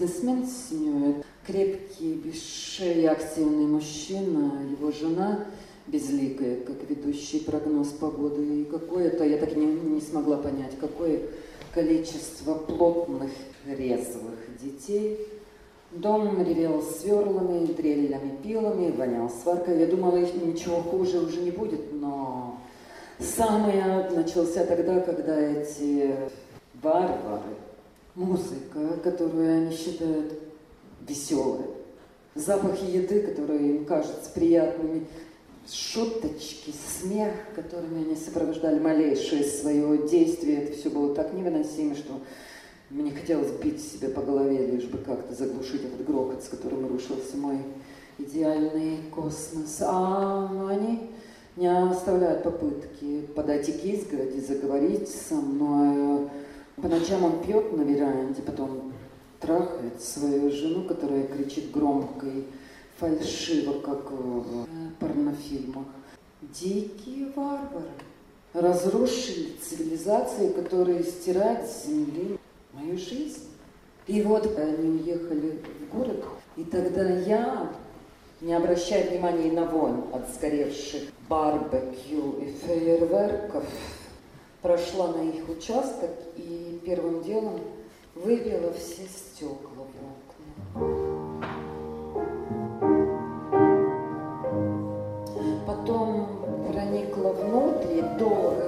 Бизнесмен 0.00 0.46
с 0.46 0.70
семьей. 0.70 1.16
Крепкий, 1.46 2.14
без 2.14 2.42
шеи, 2.42 3.04
активный 3.06 3.66
мужчина, 3.66 4.52
его 4.70 4.90
жена 4.92 5.46
безликая, 5.86 6.56
как 6.60 6.76
ведущий 6.88 7.40
прогноз 7.40 7.88
погоды. 7.88 8.62
И 8.62 8.64
какое-то, 8.64 9.24
я 9.24 9.38
так 9.38 9.56
не, 9.56 9.66
не 9.66 10.00
смогла 10.00 10.36
понять, 10.36 10.78
какое 10.80 11.20
количество 11.74 12.54
плотных, 12.54 13.30
резвых 13.66 14.38
детей. 14.60 15.18
Дом 15.90 16.40
ревел 16.44 16.82
сверлами, 16.82 17.66
дрелями, 17.66 18.38
пилами, 18.42 18.92
вонял 18.92 19.28
сваркой. 19.28 19.80
Я 19.80 19.86
думала, 19.86 20.16
их 20.16 20.34
ничего 20.34 20.76
хуже 20.76 21.18
уже 21.18 21.40
не 21.40 21.50
будет, 21.50 21.92
но 21.92 22.60
Самый 23.18 23.78
ад 23.80 24.16
начался 24.16 24.64
тогда, 24.64 25.00
когда 25.00 25.38
эти 25.38 26.14
варвары, 26.82 27.54
музыка, 28.14 28.98
которую 29.02 29.66
они 29.66 29.76
считают 29.76 30.34
веселой, 31.06 31.66
запахи 32.34 32.84
еды, 32.84 33.20
которые 33.22 33.76
им 33.76 33.84
кажутся 33.84 34.30
приятными, 34.34 35.06
шуточки, 35.68 36.72
смех, 37.00 37.32
которыми 37.54 38.04
они 38.04 38.16
сопровождали 38.16 38.78
малейшее 38.78 39.44
свое 39.44 40.08
действие, 40.08 40.64
это 40.64 40.76
все 40.76 40.90
было 40.90 41.14
так 41.14 41.32
невыносимо, 41.32 41.94
что 41.94 42.20
мне 42.90 43.12
хотелось 43.12 43.52
бить 43.52 43.80
себя 43.80 44.08
по 44.08 44.20
голове, 44.20 44.66
лишь 44.66 44.86
бы 44.86 44.98
как-то 44.98 45.32
заглушить 45.34 45.84
этот 45.84 46.04
грохот, 46.04 46.42
с 46.42 46.48
которым 46.48 46.88
рушился 46.88 47.36
мой 47.36 47.58
идеальный 48.18 48.98
космос. 49.14 49.78
А 49.80 50.68
они 50.68 51.10
не 51.56 51.68
оставляют 51.68 52.42
попытки 52.42 53.22
подойти 53.36 53.72
к 53.72 53.84
изгороди, 53.84 54.40
заговорить 54.40 55.08
со 55.08 55.34
мной. 55.34 56.28
По 56.82 56.88
ночам 56.88 57.24
он 57.24 57.42
пьет 57.44 57.76
на 57.76 57.82
веранде, 57.82 58.40
потом 58.42 58.92
трахает 59.38 60.00
свою 60.00 60.50
жену, 60.50 60.84
которая 60.84 61.26
кричит 61.26 61.70
громкой 61.70 62.46
фальшиво, 62.98 63.80
как 63.80 64.10
в 64.10 64.66
порнофильмах. 64.98 65.86
Дикие 66.40 67.32
варвары, 67.36 67.90
разрушили 68.54 69.56
цивилизации, 69.62 70.52
которые 70.52 71.04
стирают 71.04 71.68
с 71.68 71.86
земли 71.86 72.38
мою 72.72 72.96
жизнь. 72.96 73.44
И 74.06 74.22
вот 74.22 74.58
они 74.58 75.00
уехали 75.00 75.60
в 75.80 75.94
город, 75.94 76.24
и 76.56 76.64
тогда 76.64 77.08
я, 77.20 77.70
не 78.40 78.54
обращая 78.54 79.10
внимания 79.10 79.52
на 79.52 79.66
вонь 79.66 80.02
от 80.12 80.28
сгоревших 80.34 81.02
барбекю 81.28 82.40
и 82.40 82.54
фейерверков, 82.66 83.64
прошла 84.62 85.12
на 85.12 85.22
их 85.22 85.48
участок 85.48 86.10
и 86.36 86.69
первым 86.90 87.22
делом 87.22 87.60
выбила 88.16 88.72
все 88.72 89.02
стекла 89.06 89.84
в 89.84 89.94
окна. 90.00 90.90
Потом 95.68 96.66
проникла 96.68 97.28
внутрь 97.32 97.98
и 97.98 98.02
долго 98.18 98.66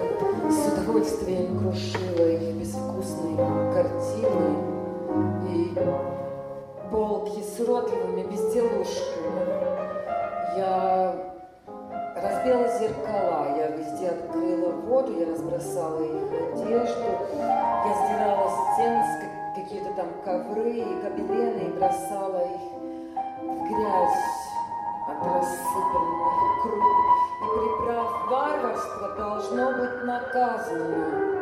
с 0.48 0.72
удовольствием 0.72 1.58
крушила 1.58 2.28
их 2.28 2.54
безвкусные 2.54 3.36
картины 3.74 4.50
и 5.50 5.74
полки 6.92 7.42
с 7.42 7.58
уродливыми 7.58 8.22
безделушками. 8.30 9.42
Я 10.56 11.31
разбила 12.22 12.68
зеркала, 12.78 13.56
я 13.56 13.68
везде 13.68 14.10
открыла 14.10 14.72
воду, 14.72 15.18
я 15.18 15.26
разбросала 15.26 16.02
их 16.02 16.32
одежду, 16.52 17.04
я 17.34 17.94
сдирала 18.06 18.50
стен 18.74 19.02
какие-то 19.54 19.92
там 19.94 20.06
ковры 20.24 20.70
и 20.70 21.02
гобелены 21.02 21.68
и 21.68 21.72
бросала 21.72 22.44
их 22.44 22.60
в 23.42 23.68
грязь 23.68 24.42
от 25.08 25.26
рассыпанных 25.26 26.62
круг. 26.62 26.84
И 27.42 27.58
приправ 27.58 28.30
варварство 28.30 29.08
должно 29.16 29.72
быть 29.72 30.04
наказано. 30.04 31.32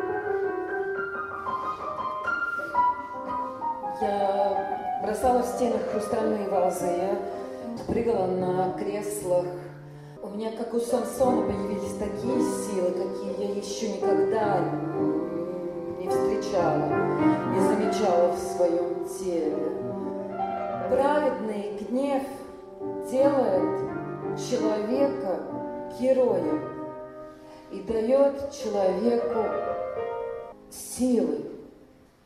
Я 4.01 4.99
бросала 5.03 5.43
в 5.43 5.45
стенах 5.45 5.81
хрустальные 5.91 6.49
вазы, 6.49 6.87
я 6.87 7.85
прыгала 7.85 8.25
на 8.25 8.73
креслах. 8.73 9.45
У 10.23 10.29
меня, 10.29 10.51
как 10.51 10.71
у 10.75 10.79
Самсона, 10.79 11.47
появились 11.47 11.97
такие 11.97 12.39
силы, 12.39 12.91
какие 12.91 13.41
я 13.41 13.55
еще 13.55 13.93
никогда 13.93 14.59
не 15.97 16.07
встречала, 16.07 16.85
не 17.49 17.59
замечала 17.59 18.31
в 18.31 18.37
своем 18.37 19.07
теле. 19.17 19.57
Праведный 20.91 21.71
гнев 21.79 22.21
делает 23.09 23.89
человека 24.37 25.39
героем 25.99 26.61
и 27.71 27.79
дает 27.79 28.51
человеку 28.51 29.43
силы 30.69 31.45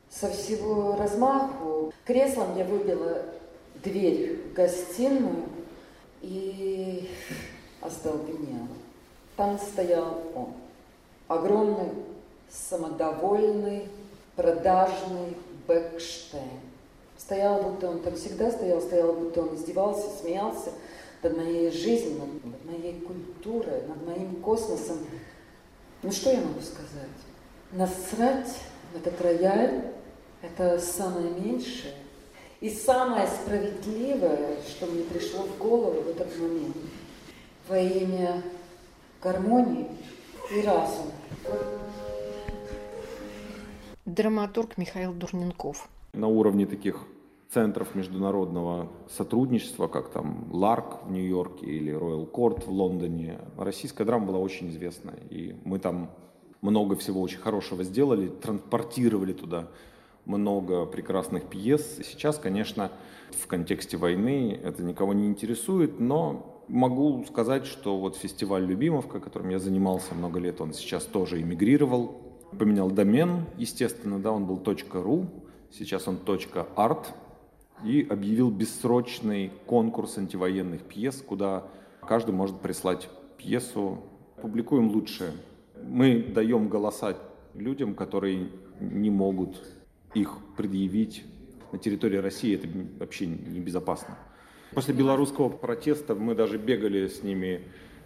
со 0.10 0.30
всего 0.32 0.98
размаху. 0.98 1.94
Креслом 2.04 2.58
я 2.58 2.66
выбила 2.66 3.22
дверь 3.82 4.42
в 4.50 4.54
гостиную 4.54 5.46
и 6.22 7.10
остолбенела. 7.86 8.67
Там 9.36 9.60
стоял 9.60 10.21
он, 10.34 10.54
огромный, 11.28 11.91
самодовольный, 12.50 13.88
продажный 14.36 15.38
Бекштейн. 15.67 16.62
Стоял, 17.17 17.63
будто 17.63 17.89
он 17.89 18.00
там 18.02 18.15
всегда 18.15 18.52
стоял, 18.52 18.82
стоял, 18.82 19.13
будто 19.13 19.41
он 19.41 19.56
издевался, 19.56 20.10
смеялся 20.21 20.71
над 21.24 21.38
моей 21.38 21.71
жизнью, 21.71 22.19
над, 22.19 22.45
над 22.45 22.65
моей 22.65 23.00
культурой, 23.00 23.82
над 23.88 24.06
моим 24.06 24.36
космосом. 24.41 24.98
Ну 26.04 26.12
что 26.12 26.32
я 26.32 26.41
могу 26.41 26.62
сказать? 26.62 27.10
Насрать 27.71 28.54
этот 28.93 29.19
рояль– 29.21 29.86
это 30.41 30.80
самое 30.80 31.30
меньшее 31.32 31.93
и 32.62 32.69
самое 32.69 33.28
справедливое, 33.28 34.58
что 34.67 34.86
мне 34.86 35.04
пришло 35.04 35.43
в 35.43 35.58
голову 35.58 36.02
в 36.02 36.10
этот 36.10 36.38
момент. 36.38 36.76
Во 37.67 37.80
имя 37.80 38.43
гармонии 39.23 39.88
и 40.51 40.62
разума. 40.62 41.12
Драматург 44.06 44.78
Михаил 44.78 45.13
Дурненков. 45.13 45.89
На 46.13 46.28
уровне 46.28 46.67
таких 46.67 47.08
центров 47.49 47.95
международного 47.95 48.91
сотрудничества, 49.10 49.88
как 49.88 50.10
там 50.10 50.47
Ларк 50.51 51.06
в 51.06 51.12
Нью-Йорке 51.12 51.65
или 51.65 51.91
Royal 51.91 52.30
Court 52.30 52.65
в 52.65 52.69
Лондоне, 52.69 53.39
российская 53.58 54.04
драма 54.04 54.28
была 54.28 54.38
очень 54.38 54.69
известная. 54.69 55.17
И 55.32 55.56
мы 55.63 55.80
там 55.80 56.12
много 56.62 56.95
всего 56.95 57.19
очень 57.19 57.39
хорошего 57.39 57.84
сделали, 57.84 58.28
транспортировали 58.28 59.34
туда 59.34 59.69
много 60.25 60.86
прекрасных 60.86 61.45
пьес. 61.45 61.97
Сейчас, 62.04 62.38
конечно, 62.38 62.91
в 63.32 63.47
контексте 63.47 63.97
войны 63.97 64.60
это 64.63 64.84
никого 64.84 65.13
не 65.13 65.25
интересует, 65.25 65.99
но 65.99 66.55
могу 66.67 67.23
сказать, 67.25 67.65
что 67.65 67.97
вот 67.99 68.15
фестиваль 68.15 68.65
«Любимовка», 68.65 69.19
которым 69.19 69.49
я 69.49 69.60
занимался 69.60 70.15
много 70.15 70.39
лет, 70.39 70.62
он 70.62 70.73
сейчас 70.73 71.04
тоже 71.04 71.41
эмигрировал, 71.41 72.21
поменял 72.58 72.89
домен, 72.89 73.45
естественно, 73.58 74.19
да, 74.19 74.32
он 74.32 74.45
был 74.45 74.58
.ru, 74.58 75.28
сейчас 75.71 76.08
он 76.08 76.17
.art, 76.25 77.08
и 77.84 78.08
объявил 78.10 78.51
бессрочный 78.51 79.51
конкурс 79.65 80.17
антивоенных 80.17 80.84
пьес, 80.84 81.23
куда 81.25 81.63
каждый 82.08 82.32
может 82.32 82.60
прислать 82.62 83.10
пьесу. 83.38 83.99
Публикуем 84.41 84.89
лучшее. 84.89 85.32
Мы 85.84 86.21
даем 86.21 86.69
голоса 86.69 87.17
людям, 87.54 87.95
которые 87.95 88.49
не 88.80 89.10
могут 89.10 89.62
их 90.13 90.38
предъявить 90.58 91.25
на 91.71 91.80
территории 91.80 92.17
России. 92.17 92.56
Это 92.56 92.67
вообще 92.99 93.28
небезопасно. 93.28 94.17
После 94.76 94.94
белорусского 94.94 95.48
протеста 95.48 96.16
мы 96.16 96.36
даже 96.36 96.58
бегали 96.58 97.08
с 97.08 97.24
ними 97.24 97.62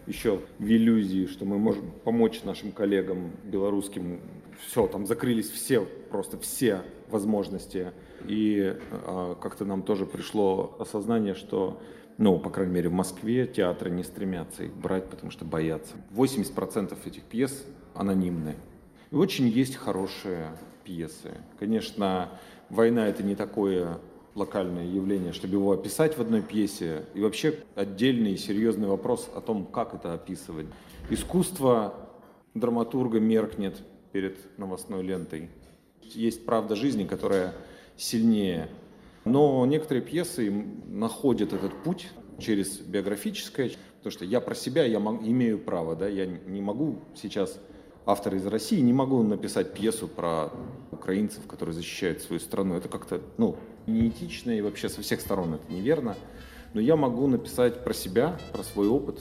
еще 0.05 0.39
в 0.59 0.65
иллюзии, 0.65 1.25
что 1.25 1.43
мы 1.43 1.57
можем 1.57 1.91
помочь 2.03 2.43
нашим 2.43 2.71
коллегам 2.71 3.31
белорусским. 3.43 4.19
Все, 4.67 4.85
там 4.85 5.07
закрылись 5.07 5.49
все, 5.49 5.87
просто 6.11 6.37
все 6.37 6.83
возможности. 7.09 7.91
И 8.27 8.75
э, 8.77 9.35
как-то 9.41 9.65
нам 9.65 9.81
тоже 9.81 10.05
пришло 10.05 10.75
осознание, 10.77 11.33
что, 11.33 11.81
ну, 12.19 12.37
по 12.37 12.51
крайней 12.51 12.73
мере, 12.73 12.89
в 12.89 12.93
Москве 12.93 13.47
театры 13.47 13.89
не 13.89 14.03
стремятся 14.03 14.65
их 14.65 14.73
брать, 14.75 15.09
потому 15.09 15.31
что 15.31 15.45
боятся. 15.45 15.95
80% 16.11 16.95
этих 17.03 17.23
пьес 17.23 17.65
анонимные. 17.95 18.57
И 19.09 19.15
очень 19.15 19.47
есть 19.47 19.75
хорошие 19.75 20.51
пьесы. 20.83 21.31
Конечно, 21.57 22.29
война 22.69 23.07
это 23.07 23.23
не 23.23 23.33
такое 23.33 23.97
локальное 24.35 24.85
явление, 24.85 25.33
чтобы 25.33 25.55
его 25.55 25.71
описать 25.71 26.17
в 26.17 26.21
одной 26.21 26.41
пьесе. 26.41 27.05
И 27.13 27.21
вообще 27.21 27.55
отдельный 27.75 28.37
серьезный 28.37 28.87
вопрос 28.87 29.29
о 29.33 29.41
том, 29.41 29.65
как 29.65 29.93
это 29.93 30.13
описывать. 30.13 30.67
Искусство 31.09 31.93
драматурга 32.53 33.19
меркнет 33.19 33.81
перед 34.11 34.37
новостной 34.57 35.03
лентой. 35.03 35.49
Есть 36.01 36.45
правда 36.45 36.75
жизни, 36.75 37.05
которая 37.05 37.53
сильнее. 37.97 38.69
Но 39.25 39.65
некоторые 39.65 40.03
пьесы 40.03 40.51
находят 40.87 41.53
этот 41.53 41.73
путь 41.83 42.07
через 42.39 42.79
биографическое, 42.79 43.71
потому 43.97 44.11
что 44.11 44.25
я 44.25 44.39
про 44.39 44.55
себя 44.55 44.85
я 44.85 44.97
имею 44.97 45.59
право, 45.59 45.95
да, 45.95 46.07
я 46.07 46.25
не 46.25 46.61
могу 46.61 46.99
сейчас 47.15 47.59
автор 48.05 48.35
из 48.35 48.45
России, 48.47 48.79
не 48.79 48.93
могу 48.93 49.21
написать 49.21 49.73
пьесу 49.73 50.07
про 50.07 50.49
украинцев, 50.91 51.45
которые 51.47 51.73
защищают 51.73 52.21
свою 52.21 52.39
страну. 52.39 52.75
Это 52.75 52.87
как-то, 52.89 53.21
ну, 53.37 53.57
неэтично 53.87 54.51
и 54.51 54.61
вообще 54.61 54.89
со 54.89 55.01
всех 55.01 55.21
сторон 55.21 55.55
это 55.55 55.71
неверно. 55.71 56.15
Но 56.73 56.81
я 56.81 56.95
могу 56.95 57.27
написать 57.27 57.83
про 57.83 57.93
себя, 57.93 58.37
про 58.51 58.63
свой 58.63 58.87
опыт, 58.87 59.19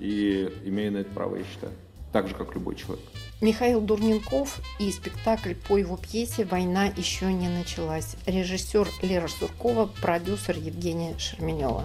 и 0.00 0.50
имею 0.64 0.92
на 0.92 0.98
это 0.98 1.10
право, 1.10 1.36
я 1.36 1.44
считаю. 1.44 1.72
Так 2.12 2.26
же, 2.26 2.34
как 2.34 2.54
любой 2.54 2.74
человек. 2.74 3.04
Михаил 3.40 3.80
Дурненков 3.80 4.60
и 4.80 4.90
спектакль 4.90 5.54
по 5.54 5.78
его 5.78 5.96
пьесе 5.96 6.44
«Война 6.44 6.86
еще 6.86 7.32
не 7.32 7.48
началась». 7.48 8.16
Режиссер 8.26 8.88
Лера 9.02 9.28
Суркова, 9.28 9.88
продюсер 10.02 10.56
Евгения 10.58 11.16
Шерменева. 11.18 11.84